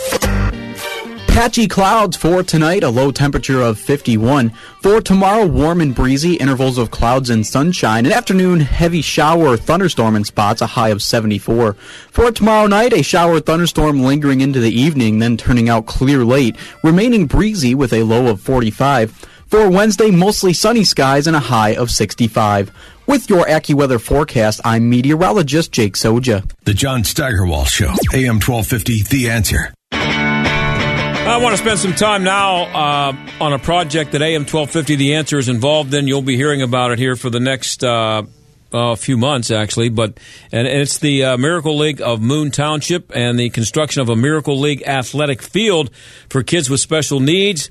[1.29, 4.51] Patchy clouds for tonight, a low temperature of 51.
[4.83, 8.07] For tomorrow, warm and breezy, intervals of clouds and sunshine.
[8.07, 11.75] An afternoon, heavy shower, or thunderstorm in spots, a high of 74.
[12.11, 16.25] For tomorrow night, a shower or thunderstorm lingering into the evening, then turning out clear
[16.25, 19.27] late, remaining breezy with a low of 45.
[19.49, 22.71] For Wednesday, mostly sunny skies and a high of 65.
[23.07, 26.51] With your AccuWeather forecast, I'm meteorologist Jake Sojda.
[26.65, 29.73] The John Steigerwald Show, AM 1250, The Answer.
[29.91, 35.15] I want to spend some time now uh, on a project that AM 1250 The
[35.15, 36.07] Answer is involved in.
[36.07, 38.25] You'll be hearing about it here for the next uh,
[38.71, 39.89] uh, few months, actually.
[39.89, 40.19] But
[40.53, 44.17] and, and it's the uh, Miracle League of Moon Township and the construction of a
[44.17, 45.91] Miracle League athletic field
[46.29, 47.71] for kids with special needs.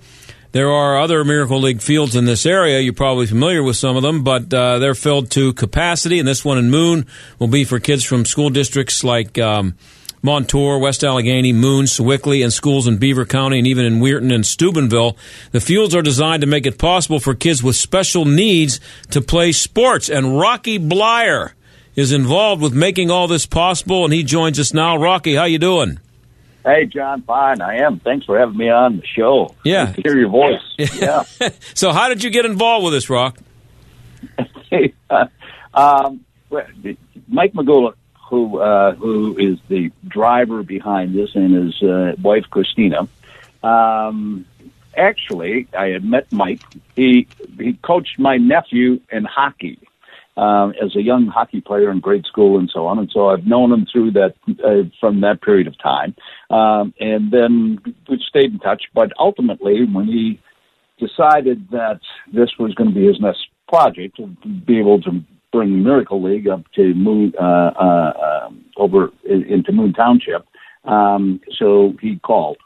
[0.51, 2.79] There are other Miracle League fields in this area.
[2.79, 6.19] You're probably familiar with some of them, but uh, they're filled to capacity.
[6.19, 7.05] And this one in Moon
[7.37, 9.37] will be for kids from school districts like.
[9.37, 9.75] Um,
[10.23, 14.45] Montour, West Allegheny, Moon, Sewickley, and schools in Beaver County and even in Weirton and
[14.45, 15.15] Steubenville.
[15.51, 18.79] The fields are designed to make it possible for kids with special needs
[19.11, 20.09] to play sports.
[20.09, 21.51] And Rocky Bleier
[21.95, 24.97] is involved with making all this possible, and he joins us now.
[24.97, 25.99] Rocky, how you doing?
[26.67, 27.61] Hey, John, fine.
[27.61, 27.99] I am.
[27.99, 29.55] Thanks for having me on the show.
[29.63, 29.85] Yeah.
[29.85, 30.61] Nice hear your voice.
[30.77, 31.23] Yeah.
[31.73, 33.37] so, how did you get involved with this, Rock?
[35.73, 36.25] um,
[37.29, 37.93] Mike Magula
[38.29, 43.07] who uh, who is the driver behind this, and his uh, wife Christina.
[43.63, 44.45] Um,
[44.95, 46.61] actually, I had met Mike.
[46.95, 47.27] He
[47.57, 49.79] he coached my nephew in hockey
[50.37, 53.45] um, as a young hockey player in grade school and so on, and so I've
[53.45, 56.15] known him through that uh, from that period of time.
[56.49, 58.83] Um, and then we stayed in touch.
[58.93, 60.39] But ultimately, when he
[60.99, 61.99] decided that
[62.31, 64.27] this was going to be his next project to
[64.65, 65.11] be able to
[65.51, 70.45] bring Miracle League up to Moon uh, uh, um, over into Moon Township.
[70.85, 72.57] Um, so he called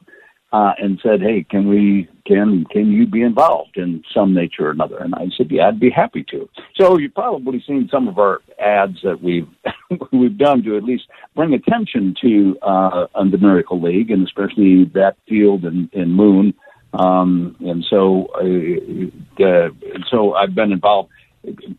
[0.52, 4.72] uh, and said, "Hey, can we can can you be involved in some nature or
[4.72, 8.20] another?" And I said, "Yeah, I'd be happy to." So you've probably seen some of
[8.20, 9.48] our ads that we've
[10.12, 15.18] we've done to at least bring attention to uh, the Miracle League and especially that
[15.28, 16.54] field in, in Moon.
[16.94, 19.70] Um, and so, uh, uh,
[20.10, 21.10] so I've been involved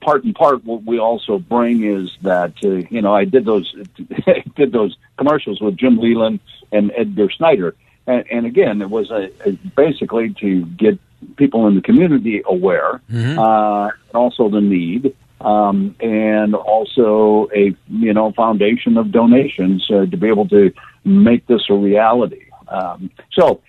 [0.00, 3.72] part and part what we also bring is that uh, you know I did those
[4.56, 6.40] did those commercials with Jim Leyland
[6.72, 10.98] and Edgar Snyder, and, and again it was a, a, basically to get
[11.36, 13.38] people in the community aware, mm-hmm.
[13.38, 20.06] uh, and also the need, um, and also a you know foundation of donations uh,
[20.06, 20.72] to be able to
[21.04, 22.44] make this a reality.
[22.68, 23.60] Um, so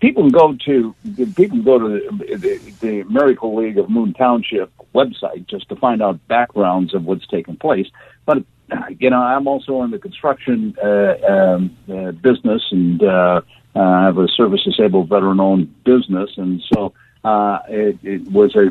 [0.00, 0.94] people can go to
[1.34, 5.76] people can go to the, the, the Miracle League of Moon Township website just to
[5.76, 7.86] find out backgrounds of what's taken place.
[8.26, 8.44] But
[8.98, 13.40] you know, I'm also in the construction uh, um, uh, business, and uh, uh
[13.74, 16.92] I have a service disabled veteran owned business, and so
[17.24, 18.68] uh, it, it was a,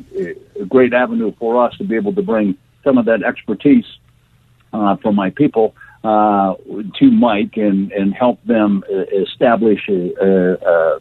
[0.62, 3.86] a great avenue for us to be able to bring some of that expertise
[4.74, 6.56] uh, from my people uh,
[6.98, 11.00] to Mike and, and help them uh, establish a, a,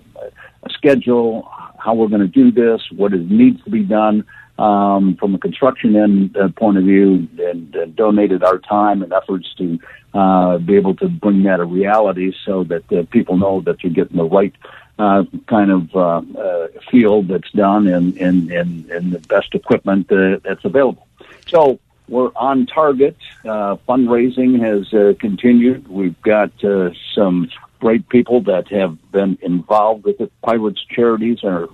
[0.65, 4.25] a schedule, how we're going to do this, what it needs to be done
[4.59, 9.13] um, from a construction end uh, point of view, and, and donated our time and
[9.13, 9.79] efforts to
[10.15, 13.93] uh, be able to bring that a reality so that uh, people know that you're
[13.93, 14.55] getting the right
[14.99, 20.11] uh, kind of uh, uh, field that's done and, and, and, and the best equipment
[20.11, 21.07] uh, that's available.
[21.47, 23.17] So we're on target.
[23.45, 25.87] Uh, fundraising has uh, continued.
[25.89, 30.33] We've got uh, some great people that have been involved with it.
[30.43, 31.69] Pirates Charities are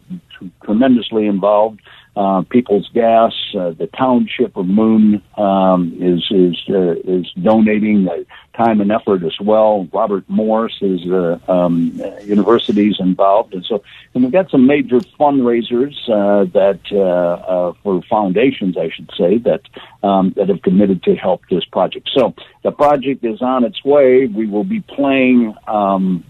[0.63, 1.81] tremendously involved
[2.17, 8.09] uh, People's Gas, uh, the township of Moon um, is is uh, is donating
[8.57, 9.89] time and effort as well.
[9.93, 13.83] Robert Morris is uh, um, universities involved, and so
[14.15, 19.63] and we've got some major fundraisers uh, that for foundations, I should say, that
[20.03, 22.11] um, that have committed to help this project.
[22.15, 24.27] So the project is on its way.
[24.27, 25.55] We will be playing.
[25.67, 26.25] Um,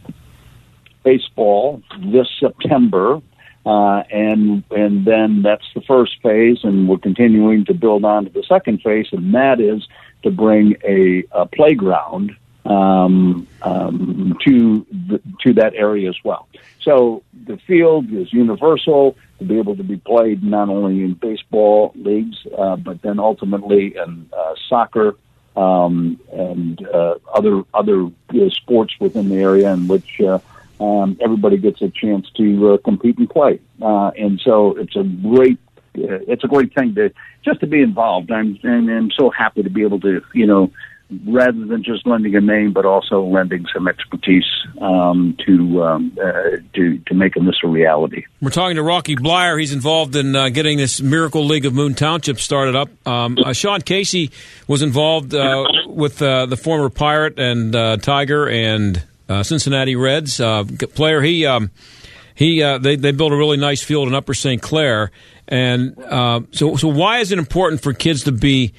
[1.04, 3.20] baseball this September
[3.66, 8.30] uh, and and then that's the first phase, and we're continuing to build on to
[8.30, 9.86] the second phase, and that is
[10.22, 16.48] to bring a, a playground um, um, to the, to that area as well.
[16.80, 21.92] So the field is universal to be able to be played not only in baseball
[21.94, 25.16] leagues, uh, but then ultimately in uh, soccer
[25.56, 28.10] um, and uh, other other
[28.50, 30.38] sports within the area in which uh,
[30.84, 33.60] um, everybody gets a chance to uh, compete and play.
[33.80, 35.58] Uh, and so it's a great
[35.96, 37.12] uh, it's a great thing to
[37.44, 38.30] just to be involved.
[38.30, 40.70] I'm and I'm so happy to be able to you know
[41.26, 44.46] rather than just lending a name, but also lending some expertise
[44.80, 48.24] um, to um, uh, to to making this a reality.
[48.40, 49.58] We're talking to Rocky Bleier.
[49.58, 52.88] He's involved in uh, getting this Miracle League of Moon Township started up.
[53.06, 54.30] Um, uh, Sean Casey
[54.66, 60.40] was involved uh, with uh, the former Pirate and uh, Tiger and uh, Cincinnati Reds
[60.40, 60.64] uh,
[60.94, 61.20] player.
[61.22, 61.70] He um,
[62.34, 64.60] he uh, they they built a really nice field in Upper St.
[64.60, 65.10] Clair,
[65.48, 68.72] and uh, so so why is it important for kids to be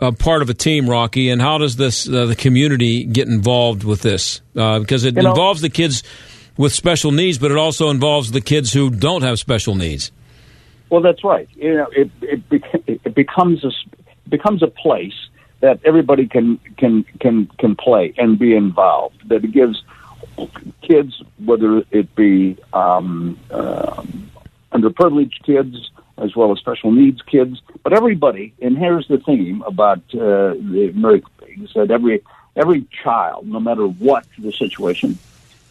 [0.00, 1.30] a part of a team, Rocky?
[1.30, 4.40] And how does this uh, the community get involved with this?
[4.56, 6.02] Uh, because it You know- involves the kids
[6.56, 10.12] with special needs, but it also involves the kids who don't have special needs.
[10.90, 11.48] Well, that's right.
[11.56, 13.70] You know, it it, bec- it becomes a
[14.28, 15.14] becomes a place
[15.64, 19.26] that everybody can can can can play and be involved.
[19.30, 19.82] That it gives
[20.82, 24.30] kids, whether it be um, um
[24.72, 28.52] underprivileged kids as well as special needs kids, but everybody.
[28.60, 31.30] And here's the theme about uh, the American
[31.62, 32.22] is that every
[32.54, 35.18] every child, no matter what the situation,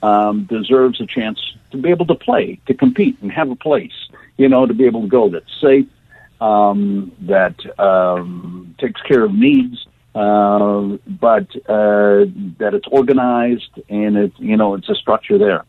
[0.02, 1.40] um, deserves a chance
[1.70, 3.98] to be able to play, to compete, and have a place.
[4.38, 5.86] You know, to be able to go that's safe,
[6.44, 12.26] um, that um, takes care of needs, uh, but uh,
[12.60, 15.64] that it's organized and it you know it's a structure there.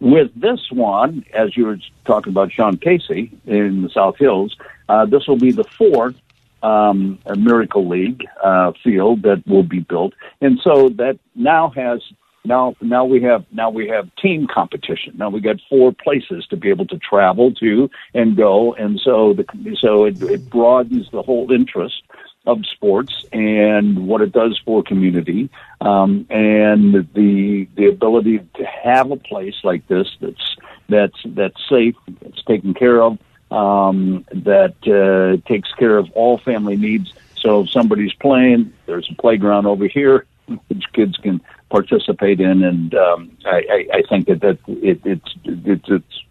[0.00, 4.56] With this one, as you were talking about Sean Casey in the South Hills,
[4.88, 6.16] uh, this will be the fourth
[6.62, 12.00] um, Miracle League uh, field that will be built, and so that now has
[12.44, 15.14] now now we have now we have team competition.
[15.16, 19.34] Now we got four places to be able to travel to and go, and so
[19.34, 19.44] the
[19.80, 22.02] so it, it broadens the whole interest
[22.46, 25.50] of sports and what it does for community,
[25.82, 30.56] um, and the the ability to have a place like this that's
[30.88, 33.18] that's that's safe, that's taken care of,
[33.50, 37.12] um, that uh, takes care of all family needs.
[37.36, 40.26] So if somebody's playing, there's a playground over here
[40.68, 41.40] which kids can
[41.70, 46.24] participate in, and um, I, I, I think that that it, it's it's it's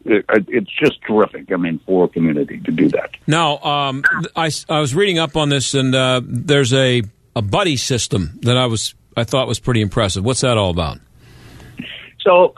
[0.48, 1.52] it's just terrific.
[1.52, 3.12] I mean, for a community to do that.
[3.26, 4.04] Now, um,
[4.36, 7.04] I, I was reading up on this, and uh, there's a,
[7.36, 10.24] a buddy system that I was I thought was pretty impressive.
[10.24, 11.00] What's that all about?
[12.22, 12.54] So,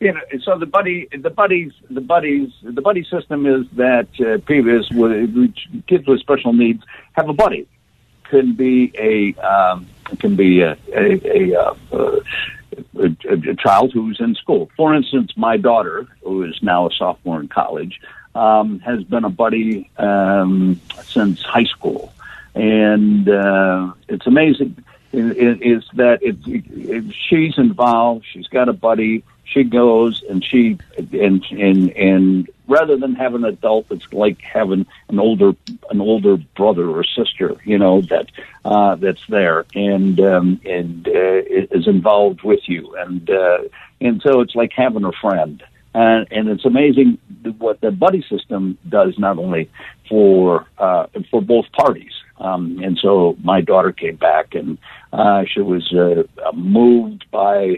[0.00, 4.38] you know, so the buddy, the buddies, the buddies, the buddy system is that uh,
[4.38, 4.88] previous
[5.86, 7.68] kids with special needs have a buddy.
[8.30, 9.86] Can be a um,
[10.18, 11.74] can be a a, a, uh,
[12.98, 14.70] a, child who's in school.
[14.76, 18.00] For instance, my daughter, who is now a sophomore in college,
[18.34, 22.12] um, has been a buddy um, since high school,
[22.54, 24.82] and uh, it's amazing.
[25.12, 28.24] Is, is that it, it, she's involved?
[28.32, 29.24] She's got a buddy.
[29.44, 34.86] She goes and she and and and rather than have an adult, it's like having
[35.08, 35.52] an older
[35.90, 38.30] an older brother or sister, you know that
[38.64, 41.42] uh, that's there and um, and uh,
[41.78, 43.58] is involved with you, and uh,
[44.00, 45.62] and so it's like having a friend.
[45.94, 47.18] And, and it's amazing
[47.58, 49.70] what the buddy system does not only
[50.08, 52.12] for uh, for both parties.
[52.38, 54.78] Um, and so my daughter came back and
[55.12, 57.76] uh, she was uh, moved by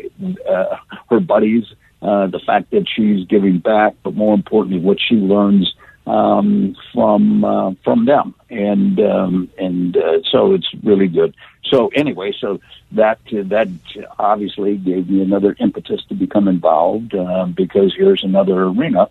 [0.48, 0.76] uh,
[1.10, 1.64] her buddies,
[2.02, 5.74] uh, the fact that she's giving back, but more importantly, what she learns
[6.06, 11.34] um, from uh, from them, and um, and uh, so it's really good.
[11.64, 12.60] So anyway, so
[12.92, 13.68] that that
[14.18, 19.08] obviously gave me another impetus to become involved uh, because here's another arena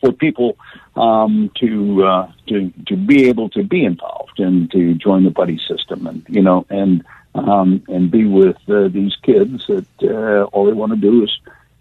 [0.00, 0.58] for people
[0.96, 5.58] um, to uh, to to be able to be involved and to join the buddy
[5.66, 7.02] system, and you know, and
[7.34, 11.38] um, and be with uh, these kids that uh, all they want to do is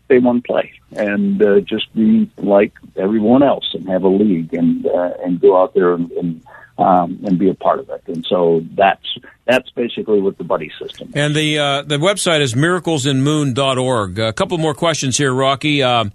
[0.08, 4.54] they want to play and uh, just be like everyone else and have a league
[4.54, 6.12] and uh, and go out there and.
[6.12, 6.43] and
[6.78, 9.06] um, and be a part of it, and so that's
[9.45, 11.10] that's basically what the buddy system.
[11.10, 11.16] Is.
[11.16, 14.20] And the uh, the website is miraclesinmoon.org.
[14.20, 15.84] A couple more questions here, Rocky.
[15.84, 16.06] Uh,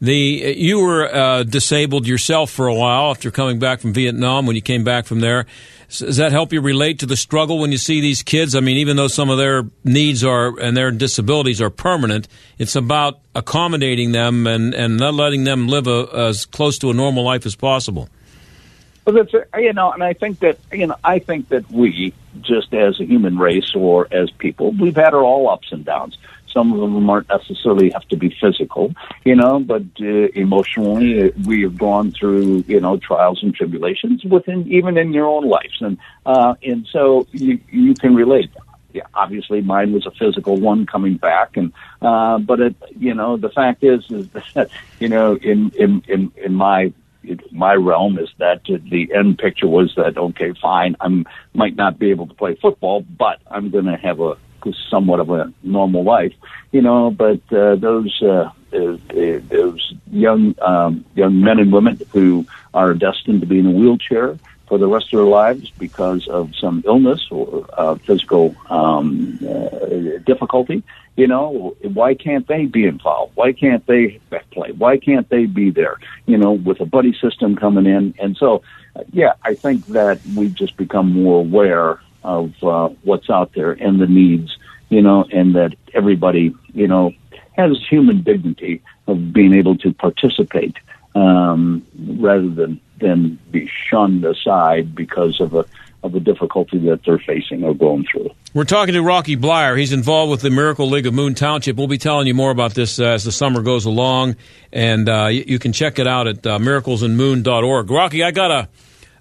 [0.00, 0.14] the
[0.56, 4.46] you were uh, disabled yourself for a while after coming back from Vietnam.
[4.46, 5.46] When you came back from there,
[5.88, 8.54] does that help you relate to the struggle when you see these kids?
[8.54, 12.28] I mean, even though some of their needs are and their disabilities are permanent,
[12.58, 16.94] it's about accommodating them and and not letting them live a, as close to a
[16.94, 18.08] normal life as possible.
[19.04, 22.74] Well, that's you know, and I think that you know, I think that we, just
[22.74, 26.18] as a human race or as people, we've had our all ups and downs.
[26.56, 28.94] Some of them aren't necessarily have to be physical,
[29.26, 34.24] you know, but uh, emotionally, uh, we have gone through you know trials and tribulations
[34.24, 38.50] within even in your own lives, and uh, and so you you can relate.
[38.94, 43.36] Yeah, obviously, mine was a physical one coming back, and uh, but it, you know,
[43.36, 46.90] the fact is, is that you know, in in in, in my
[47.50, 52.10] my realm is that the end picture was that okay, fine, I might not be
[52.12, 54.38] able to play football, but I'm going to have a
[54.90, 56.34] somewhat of a normal life,
[56.72, 57.10] you know.
[57.10, 63.40] But uh, those uh, uh, those young um, young men and women who are destined
[63.40, 67.26] to be in a wheelchair, for the rest of their lives because of some illness
[67.30, 70.82] or uh, physical um, uh, difficulty.
[71.16, 73.36] You know, why can't they be involved?
[73.36, 74.72] Why can't they play?
[74.72, 75.98] Why can't they be there?
[76.26, 78.62] You know, with a buddy system coming in, and so
[78.94, 83.72] uh, yeah, I think that we've just become more aware of uh, what's out there
[83.72, 84.56] and the needs.
[84.88, 87.12] You know, and that everybody, you know,
[87.56, 90.76] has human dignity of being able to participate
[91.16, 95.64] um, rather than than be shunned aside because of a
[96.02, 98.30] of a difficulty that they're facing or going through.
[98.54, 99.76] We're talking to Rocky Bleier.
[99.76, 101.76] He's involved with the Miracle League of Moon Township.
[101.76, 104.36] We'll be telling you more about this uh, as the summer goes along,
[104.72, 107.90] and uh, you, you, can check it out at uh, miraclesinmoon.org.
[107.90, 108.68] Rocky, I gotta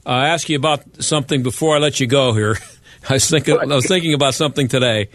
[0.06, 2.58] uh, ask you about something before I let you go here.
[3.10, 5.10] I was thinking, I was thinking about something today,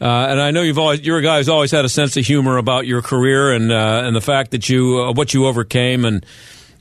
[0.00, 2.26] uh, and I know you've always you're a guy who's always had a sense of
[2.26, 6.04] humor about your career and uh, and the fact that you uh, what you overcame
[6.04, 6.26] and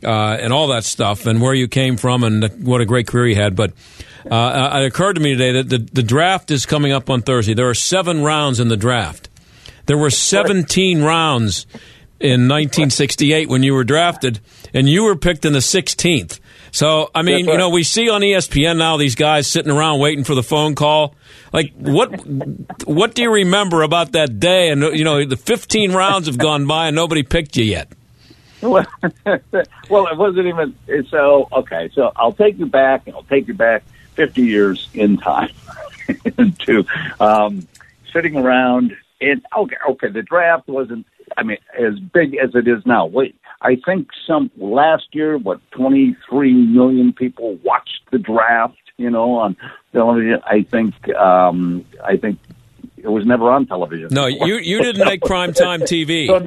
[0.03, 3.27] uh, and all that stuff and where you came from and what a great career
[3.27, 3.55] you had.
[3.55, 3.73] But
[4.29, 7.53] uh, it occurred to me today that the the draft is coming up on Thursday.
[7.53, 9.29] There are seven rounds in the draft.
[9.85, 11.67] There were 17 rounds
[12.19, 14.39] in 1968 when you were drafted,
[14.73, 16.39] and you were picked in the 16th.
[16.75, 17.53] So, I mean, right.
[17.53, 20.75] you know, we see on ESPN now these guys sitting around waiting for the phone
[20.75, 21.15] call.
[21.53, 22.09] Like, what
[22.85, 24.67] what do you remember about that day?
[24.67, 27.93] And you know, the 15 rounds have gone by and nobody picked you yet.
[28.61, 28.85] Well,
[29.89, 30.75] well, it wasn't even
[31.09, 31.47] so.
[31.53, 33.07] Okay, so I'll take you back.
[33.07, 35.51] And I'll take you back 50 years in time
[36.65, 36.85] to
[37.21, 37.65] um,
[38.11, 38.93] sitting around.
[39.21, 41.05] And okay, okay, the draft wasn't.
[41.37, 43.05] I mean, as big as it is now.
[43.05, 48.77] Wait, I think some last year, what 23 million people watched the draft.
[48.97, 49.57] You know, on
[49.91, 50.39] television.
[50.45, 52.39] I think um, I think
[52.95, 54.07] it was never on television.
[54.11, 56.27] No, you you didn't make primetime TV.
[56.27, 56.39] so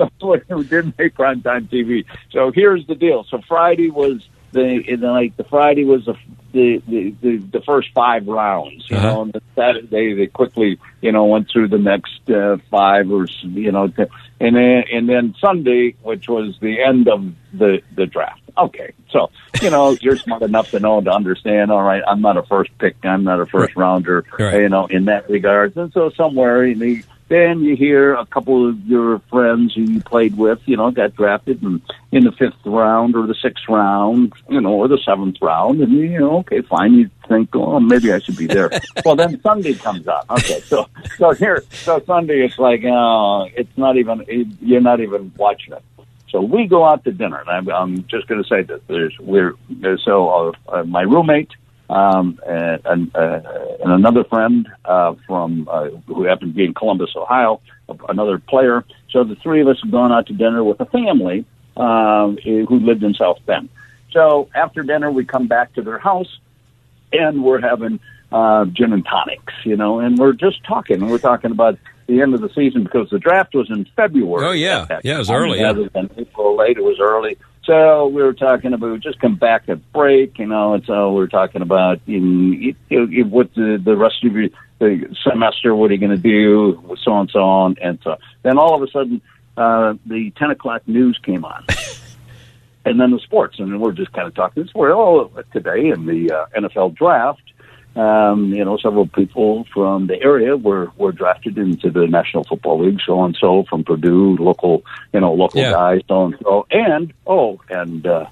[0.51, 2.07] no, didn't make primetime TV.
[2.31, 3.25] So here's the deal.
[3.25, 6.15] So Friday was the like the Friday was the
[6.53, 9.07] the the, the, the first five rounds, you uh-huh.
[9.07, 13.27] know, and the Saturday they quickly you know went through the next uh, five or
[13.43, 13.93] you know,
[14.41, 18.41] and then and then Sunday, which was the end of the the draft.
[18.57, 19.31] Okay, so
[19.63, 21.71] you know you're smart enough to know to understand.
[21.71, 22.97] All right, I'm not a first pick.
[23.05, 23.83] I'm not a first right.
[23.83, 24.25] rounder.
[24.39, 24.63] Right.
[24.63, 28.69] You know, in that regard, and so somewhere in the then you hear a couple
[28.69, 32.55] of your friends who you played with, you know, got drafted in, in the fifth
[32.65, 36.63] round or the sixth round, you know, or the seventh round, and you know, okay,
[36.63, 36.95] fine.
[36.95, 38.71] You think, oh, maybe I should be there.
[39.05, 40.25] well, then Sunday comes up.
[40.31, 44.25] Okay, so so here, so Sunday, it's like, oh, it's not even
[44.61, 45.83] you're not even watching it.
[46.31, 49.17] So we go out to dinner, and I'm, I'm just going to say that there's
[49.19, 49.55] we're
[50.05, 51.51] so uh, uh, my roommate
[51.91, 53.41] um, and, and, uh,
[53.83, 57.61] and another friend uh, from uh, who happened to be in Columbus, Ohio,
[58.09, 58.85] another player.
[59.11, 61.45] So the three of us have gone out to dinner with a family
[61.77, 63.69] um, who lived in South Bend.
[64.13, 66.39] So after dinner, we come back to their house,
[67.13, 68.01] and we're having
[68.33, 71.01] uh, gin and tonics, you know, and we're just talking.
[71.01, 74.47] And we're talking about the end of the season because the draft was in February.
[74.47, 75.63] Oh yeah, yeah, it was early.
[75.63, 75.89] Rather yeah.
[75.95, 77.37] than April late, it was early.
[77.69, 81.23] So we were talking about just come back at break, you know, and so we
[81.23, 84.49] are talking about in, in, what the, the rest of your,
[84.79, 88.17] the semester, what are you going to do, so on, so on, and so.
[88.43, 89.21] Then all of a sudden,
[89.59, 91.67] uh, the ten o'clock news came on,
[92.87, 94.67] and then the sports, and we're just kind of talking.
[94.75, 97.43] We're all today in the uh, NFL draft
[97.99, 102.85] um, you know, several people from the area were, were drafted into the National Football
[102.85, 105.73] League, so and so, from Purdue, local, you know, local yeah.
[105.73, 106.67] guys, so and so.
[106.71, 108.27] And, oh, and, uh,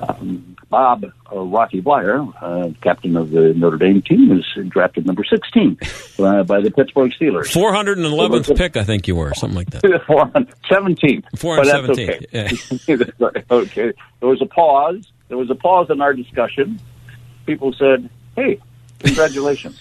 [0.00, 5.24] um, Bob uh, Rocky Bleier, uh, captain of the Notre Dame team, was drafted number
[5.24, 5.78] 16
[6.18, 7.52] uh, by the Pittsburgh Steelers.
[7.52, 9.80] 411th pick, I think you were, something like that.
[10.06, 11.24] 417.
[11.36, 12.10] 417.
[12.10, 12.26] Okay.
[12.30, 13.40] Yeah.
[13.50, 13.92] okay.
[14.20, 15.10] There was a pause.
[15.28, 16.80] There was a pause in our discussion.
[17.46, 18.60] People said, hey,
[19.00, 19.80] Congratulations.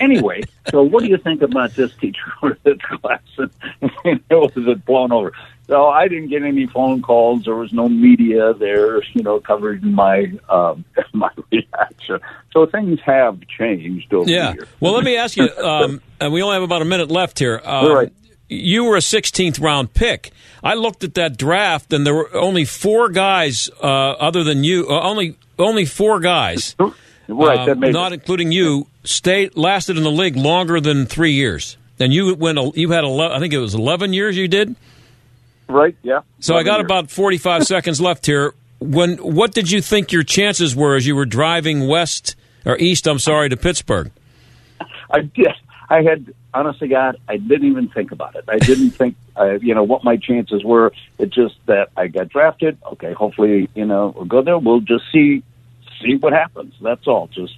[0.00, 3.20] anyway, so what do you think about this teacher or this class?
[3.38, 3.50] And,
[4.04, 5.32] it was blown over.
[5.66, 7.44] So I didn't get any phone calls.
[7.44, 12.20] There was no media there, you know, covering my um, my reaction.
[12.52, 14.54] So things have changed over yeah.
[14.80, 17.60] Well, let me ask you, um, and we only have about a minute left here.
[17.64, 18.12] Um, right.
[18.46, 20.30] You were a 16th round pick.
[20.62, 24.86] I looked at that draft, and there were only four guys uh, other than you.
[24.88, 26.76] Uh, only only four guys
[27.28, 28.20] right, uh, not it.
[28.20, 31.76] including you, stayed lasted in the league longer than three years.
[31.98, 32.58] And you went.
[32.76, 34.36] You had I think it was eleven years.
[34.36, 34.74] You did.
[35.68, 35.96] Right.
[36.02, 36.20] Yeah.
[36.40, 36.86] So I got years.
[36.86, 38.54] about forty-five seconds left here.
[38.80, 43.06] When what did you think your chances were as you were driving west or east?
[43.06, 44.10] I'm sorry to Pittsburgh.
[45.10, 45.54] I did.
[45.88, 48.44] I had honestly, God, I didn't even think about it.
[48.48, 50.92] I didn't think, uh, you know, what my chances were.
[51.18, 52.78] It's just that I got drafted.
[52.92, 54.58] Okay, hopefully, you know, we'll go there.
[54.58, 55.42] We'll just see
[56.04, 56.74] see what happens.
[56.80, 57.28] That's all.
[57.28, 57.54] Just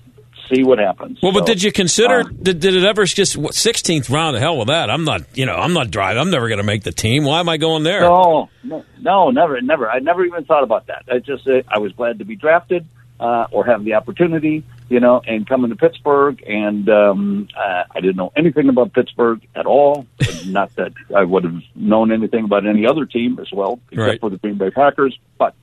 [0.52, 1.18] see what happens.
[1.22, 2.20] Well, but did you consider?
[2.20, 4.36] um, did, did it ever just 16th round?
[4.36, 4.90] The hell with that.
[4.90, 5.22] I'm not.
[5.36, 6.20] You know, I'm not driving.
[6.20, 7.24] I'm never going to make the team.
[7.24, 8.02] Why am I going there?
[8.02, 9.90] No, no, no, never, never.
[9.90, 11.04] I never even thought about that.
[11.10, 12.86] I just, uh, I was glad to be drafted
[13.18, 16.40] uh, or have the opportunity, you know, and coming to Pittsburgh.
[16.46, 20.06] And um, uh, I didn't know anything about Pittsburgh at all.
[20.46, 24.20] Not that I would have known anything about any other team as well, except Right.
[24.20, 25.18] for the Green Bay Packers.
[25.38, 25.54] But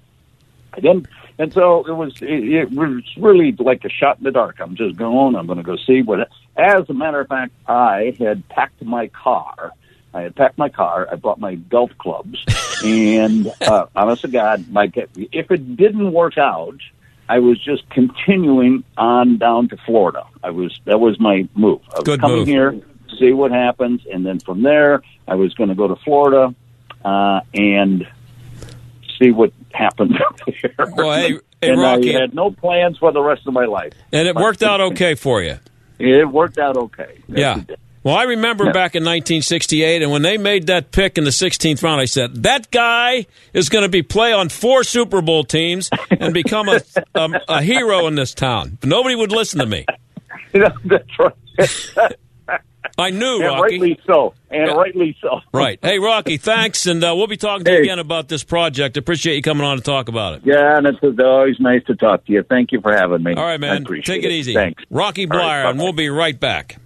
[0.74, 1.08] I didn't.
[1.38, 2.22] And so it was.
[2.22, 4.60] It, it was really like a shot in the dark.
[4.60, 5.36] I'm just going.
[5.36, 6.30] I'm going to go see what.
[6.56, 9.72] As a matter of fact, I had packed my car.
[10.14, 11.08] I had packed my car.
[11.12, 12.44] I brought my golf clubs,
[12.84, 16.80] and uh, honest to God, my if it didn't work out,
[17.28, 20.26] I was just continuing on down to Florida.
[20.44, 21.82] I was that was my move.
[21.92, 22.48] I was Good coming move.
[22.48, 22.80] here,
[23.18, 26.54] see what happens, and then from there, I was going to go to Florida
[27.04, 28.08] uh, and
[29.20, 30.14] see what happens
[30.62, 30.92] there.
[30.96, 32.16] Well, hey, hey, and Rocky.
[32.16, 33.94] I had no plans for the rest of my life.
[34.12, 35.58] And it worked out okay for you.
[36.00, 37.22] It worked out okay.
[37.28, 37.62] Yeah.
[38.04, 41.82] Well, I remember back in 1968, and when they made that pick in the 16th
[41.82, 45.90] round, I said that guy is going to be play on four Super Bowl teams
[46.10, 46.82] and become a,
[47.16, 48.78] a, a hero in this town.
[48.82, 49.86] But nobody would listen to me.
[50.52, 52.16] That's right.
[52.98, 53.62] I knew, and Rocky.
[53.80, 54.34] rightly so.
[54.52, 55.40] And rightly so.
[55.54, 55.80] Right.
[55.82, 58.98] Hey, Rocky, thanks, and uh, we'll be talking to you again about this project.
[58.98, 60.42] Appreciate you coming on to talk about it.
[60.46, 62.44] Yeah, and it's always nice to talk to you.
[62.44, 63.34] Thank you for having me.
[63.34, 63.86] All right, I man.
[63.86, 64.54] Take it easy.
[64.54, 64.84] Thanks.
[64.90, 66.78] Rocky All right, Bleier, and we'll be right back.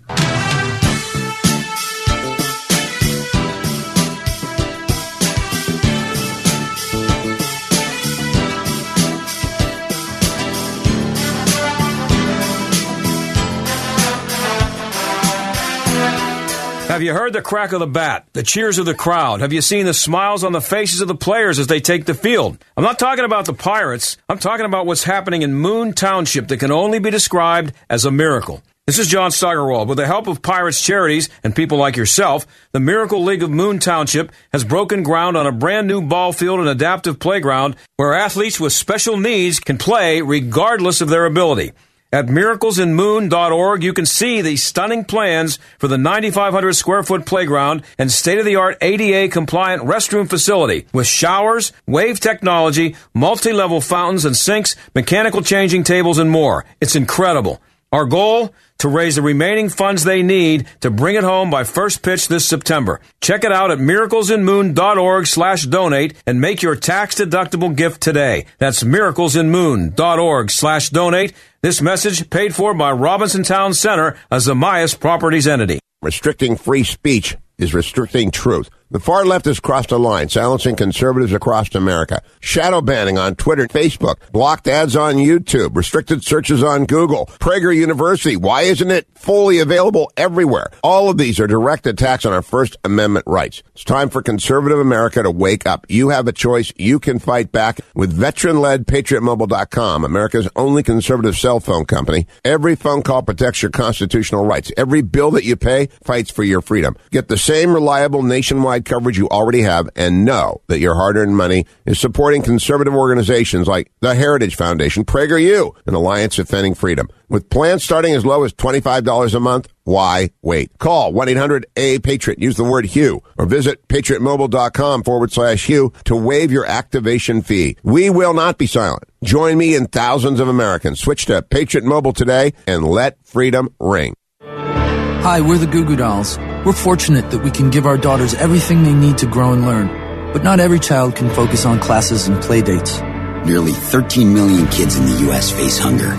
[16.98, 19.42] Have you heard the crack of the bat, the cheers of the crowd?
[19.42, 22.16] Have you seen the smiles on the faces of the players as they take the
[22.16, 22.58] field?
[22.76, 24.18] I'm not talking about the Pirates.
[24.28, 28.10] I'm talking about what's happening in Moon Township that can only be described as a
[28.10, 28.64] miracle.
[28.88, 29.88] This is John Steigerwald.
[29.88, 33.78] With the help of Pirates charities and people like yourself, the Miracle League of Moon
[33.78, 38.60] Township has broken ground on a brand new ball field and adaptive playground where athletes
[38.60, 41.74] with special needs can play regardless of their ability.
[42.14, 48.10] At miraclesinmoon.org, you can see the stunning plans for the 9,500 square foot playground and
[48.10, 54.24] state of the art ADA compliant restroom facility with showers, wave technology, multi level fountains
[54.24, 56.64] and sinks, mechanical changing tables, and more.
[56.80, 57.62] It's incredible.
[57.92, 58.54] Our goal?
[58.80, 62.46] To raise the remaining funds they need to bring it home by first pitch this
[62.46, 63.00] September.
[63.22, 68.46] Check it out at miraclesinmoon.org slash donate and make your tax deductible gift today.
[68.60, 71.34] That's miraclesinmoon.org slash donate.
[71.62, 75.80] This message paid for by Robinson Town Center, a Zamias Properties entity.
[76.04, 78.70] Restricting free speech is restricting truth.
[78.90, 82.22] The far left has crossed a line, silencing conservatives across America.
[82.40, 84.16] Shadow banning on Twitter Facebook.
[84.32, 85.76] Blocked ads on YouTube.
[85.76, 87.26] Restricted searches on Google.
[87.26, 88.38] Prager University.
[88.38, 90.72] Why isn't it fully available everywhere?
[90.84, 93.62] All of these are direct attacks on our First Amendment rights.
[93.74, 95.86] It's time for conservative America to wake up.
[95.90, 96.72] You have a choice.
[96.78, 102.26] You can fight back with veteran-led patriotmobile.com, America's only conservative cell phone company.
[102.46, 104.72] Every phone call protects your constitutional rights.
[104.78, 106.96] Every bill that you pay fights for your freedom.
[107.12, 111.66] Get the same reliable nationwide coverage you already have and know that your hard-earned money
[111.86, 117.08] is supporting conservative organizations like the Heritage Foundation, PragerU, and Alliance Defending Freedom.
[117.30, 120.78] With plans starting as low as $25 a month, why wait?
[120.80, 122.40] Call 1-800-A-PATRIOT.
[122.40, 127.78] Use the word Hugh or visit patriotmobile.com forward slash Hugh to waive your activation fee.
[127.84, 129.04] We will not be silent.
[129.24, 131.00] Join me and thousands of Americans.
[131.00, 134.14] Switch to Patriot Mobile today and let freedom ring.
[134.42, 136.38] Hi, we're the Goo Goo Dolls.
[136.68, 139.88] We're fortunate that we can give our daughters everything they need to grow and learn.
[140.34, 143.00] But not every child can focus on classes and play dates.
[143.46, 145.50] Nearly 13 million kids in the U.S.
[145.50, 146.10] face hunger.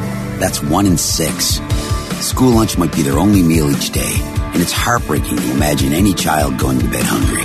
[0.41, 1.61] That's one in six.
[2.25, 6.15] School lunch might be their only meal each day, and it's heartbreaking to imagine any
[6.15, 7.45] child going to bed hungry.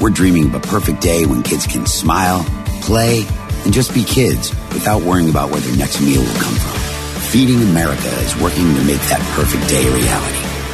[0.00, 2.44] We're dreaming of a perfect day when kids can smile,
[2.80, 3.26] play,
[3.64, 7.22] and just be kids without worrying about where their next meal will come from.
[7.22, 10.55] Feeding America is working to make that perfect day a reality.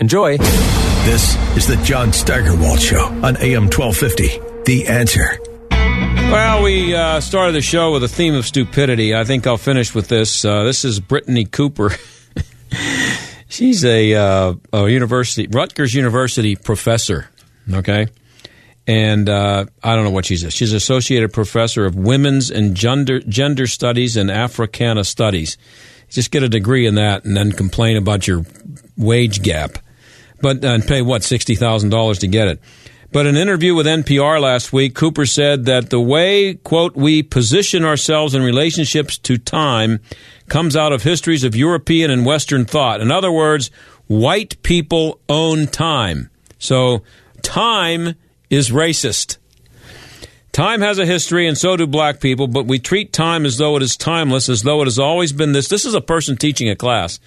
[0.00, 0.38] Enjoy.
[0.38, 4.62] This is the John Steigerwald Show on AM 1250.
[4.64, 5.40] The answer.
[5.70, 9.16] Well, we uh, started the show with a theme of stupidity.
[9.16, 10.44] I think I'll finish with this.
[10.44, 11.90] Uh, this is Brittney Cooper.
[13.48, 17.28] She's a, uh, a university, Rutgers University professor.
[17.68, 18.06] Okay.
[18.86, 20.44] And uh, I don't know what she's.
[20.44, 20.50] A.
[20.52, 25.58] She's an associated professor of women's and gender gender studies and Africana studies.
[26.08, 28.46] Just get a degree in that, and then complain about your
[28.96, 29.78] wage gap,
[30.40, 32.60] but uh, and pay what sixty thousand dollars to get it.
[33.10, 37.22] But in an interview with NPR last week, Cooper said that the way, quote, we
[37.22, 40.00] position ourselves in relationships to time
[40.48, 43.00] comes out of histories of European and Western thought.
[43.00, 43.70] In other words,
[44.08, 46.28] white people own time.
[46.58, 47.02] So
[47.42, 48.14] time
[48.50, 49.38] is racist.
[50.52, 53.76] Time has a history, and so do black people, but we treat time as though
[53.76, 55.68] it is timeless, as though it has always been this.
[55.68, 57.20] This is a person teaching a class.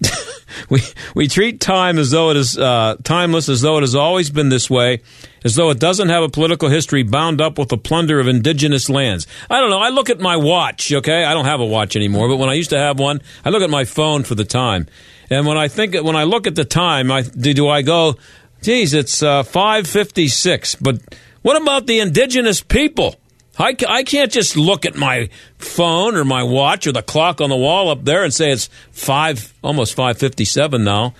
[0.70, 0.80] we
[1.14, 4.48] we treat time as though it is uh, timeless, as though it has always been
[4.48, 5.02] this way,
[5.44, 8.88] as though it doesn't have a political history bound up with the plunder of indigenous
[8.88, 9.26] lands.
[9.50, 9.80] I don't know.
[9.80, 10.92] I look at my watch.
[10.92, 13.50] Okay, I don't have a watch anymore, but when I used to have one, I
[13.50, 14.86] look at my phone for the time.
[15.30, 18.16] And when I think when I look at the time, I do I go,
[18.62, 20.74] geez, it's uh, five fifty six.
[20.74, 21.00] But
[21.42, 23.16] what about the indigenous people?
[23.58, 27.50] I, I can't just look at my phone or my watch or the clock on
[27.50, 31.14] the wall up there and say it's five, almost five fifty seven now.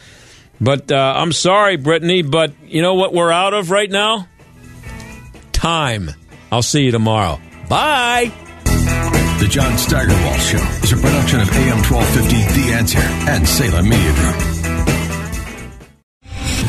[0.61, 4.28] But uh, I'm sorry, Brittney, but you know what we're out of right now?
[5.53, 6.11] Time.
[6.51, 7.41] I'll see you tomorrow.
[7.68, 8.32] Bye.
[8.64, 14.12] The John Steigerwald Show is a production of AM 1250 The Answer and Salem Media
[14.14, 14.58] Group.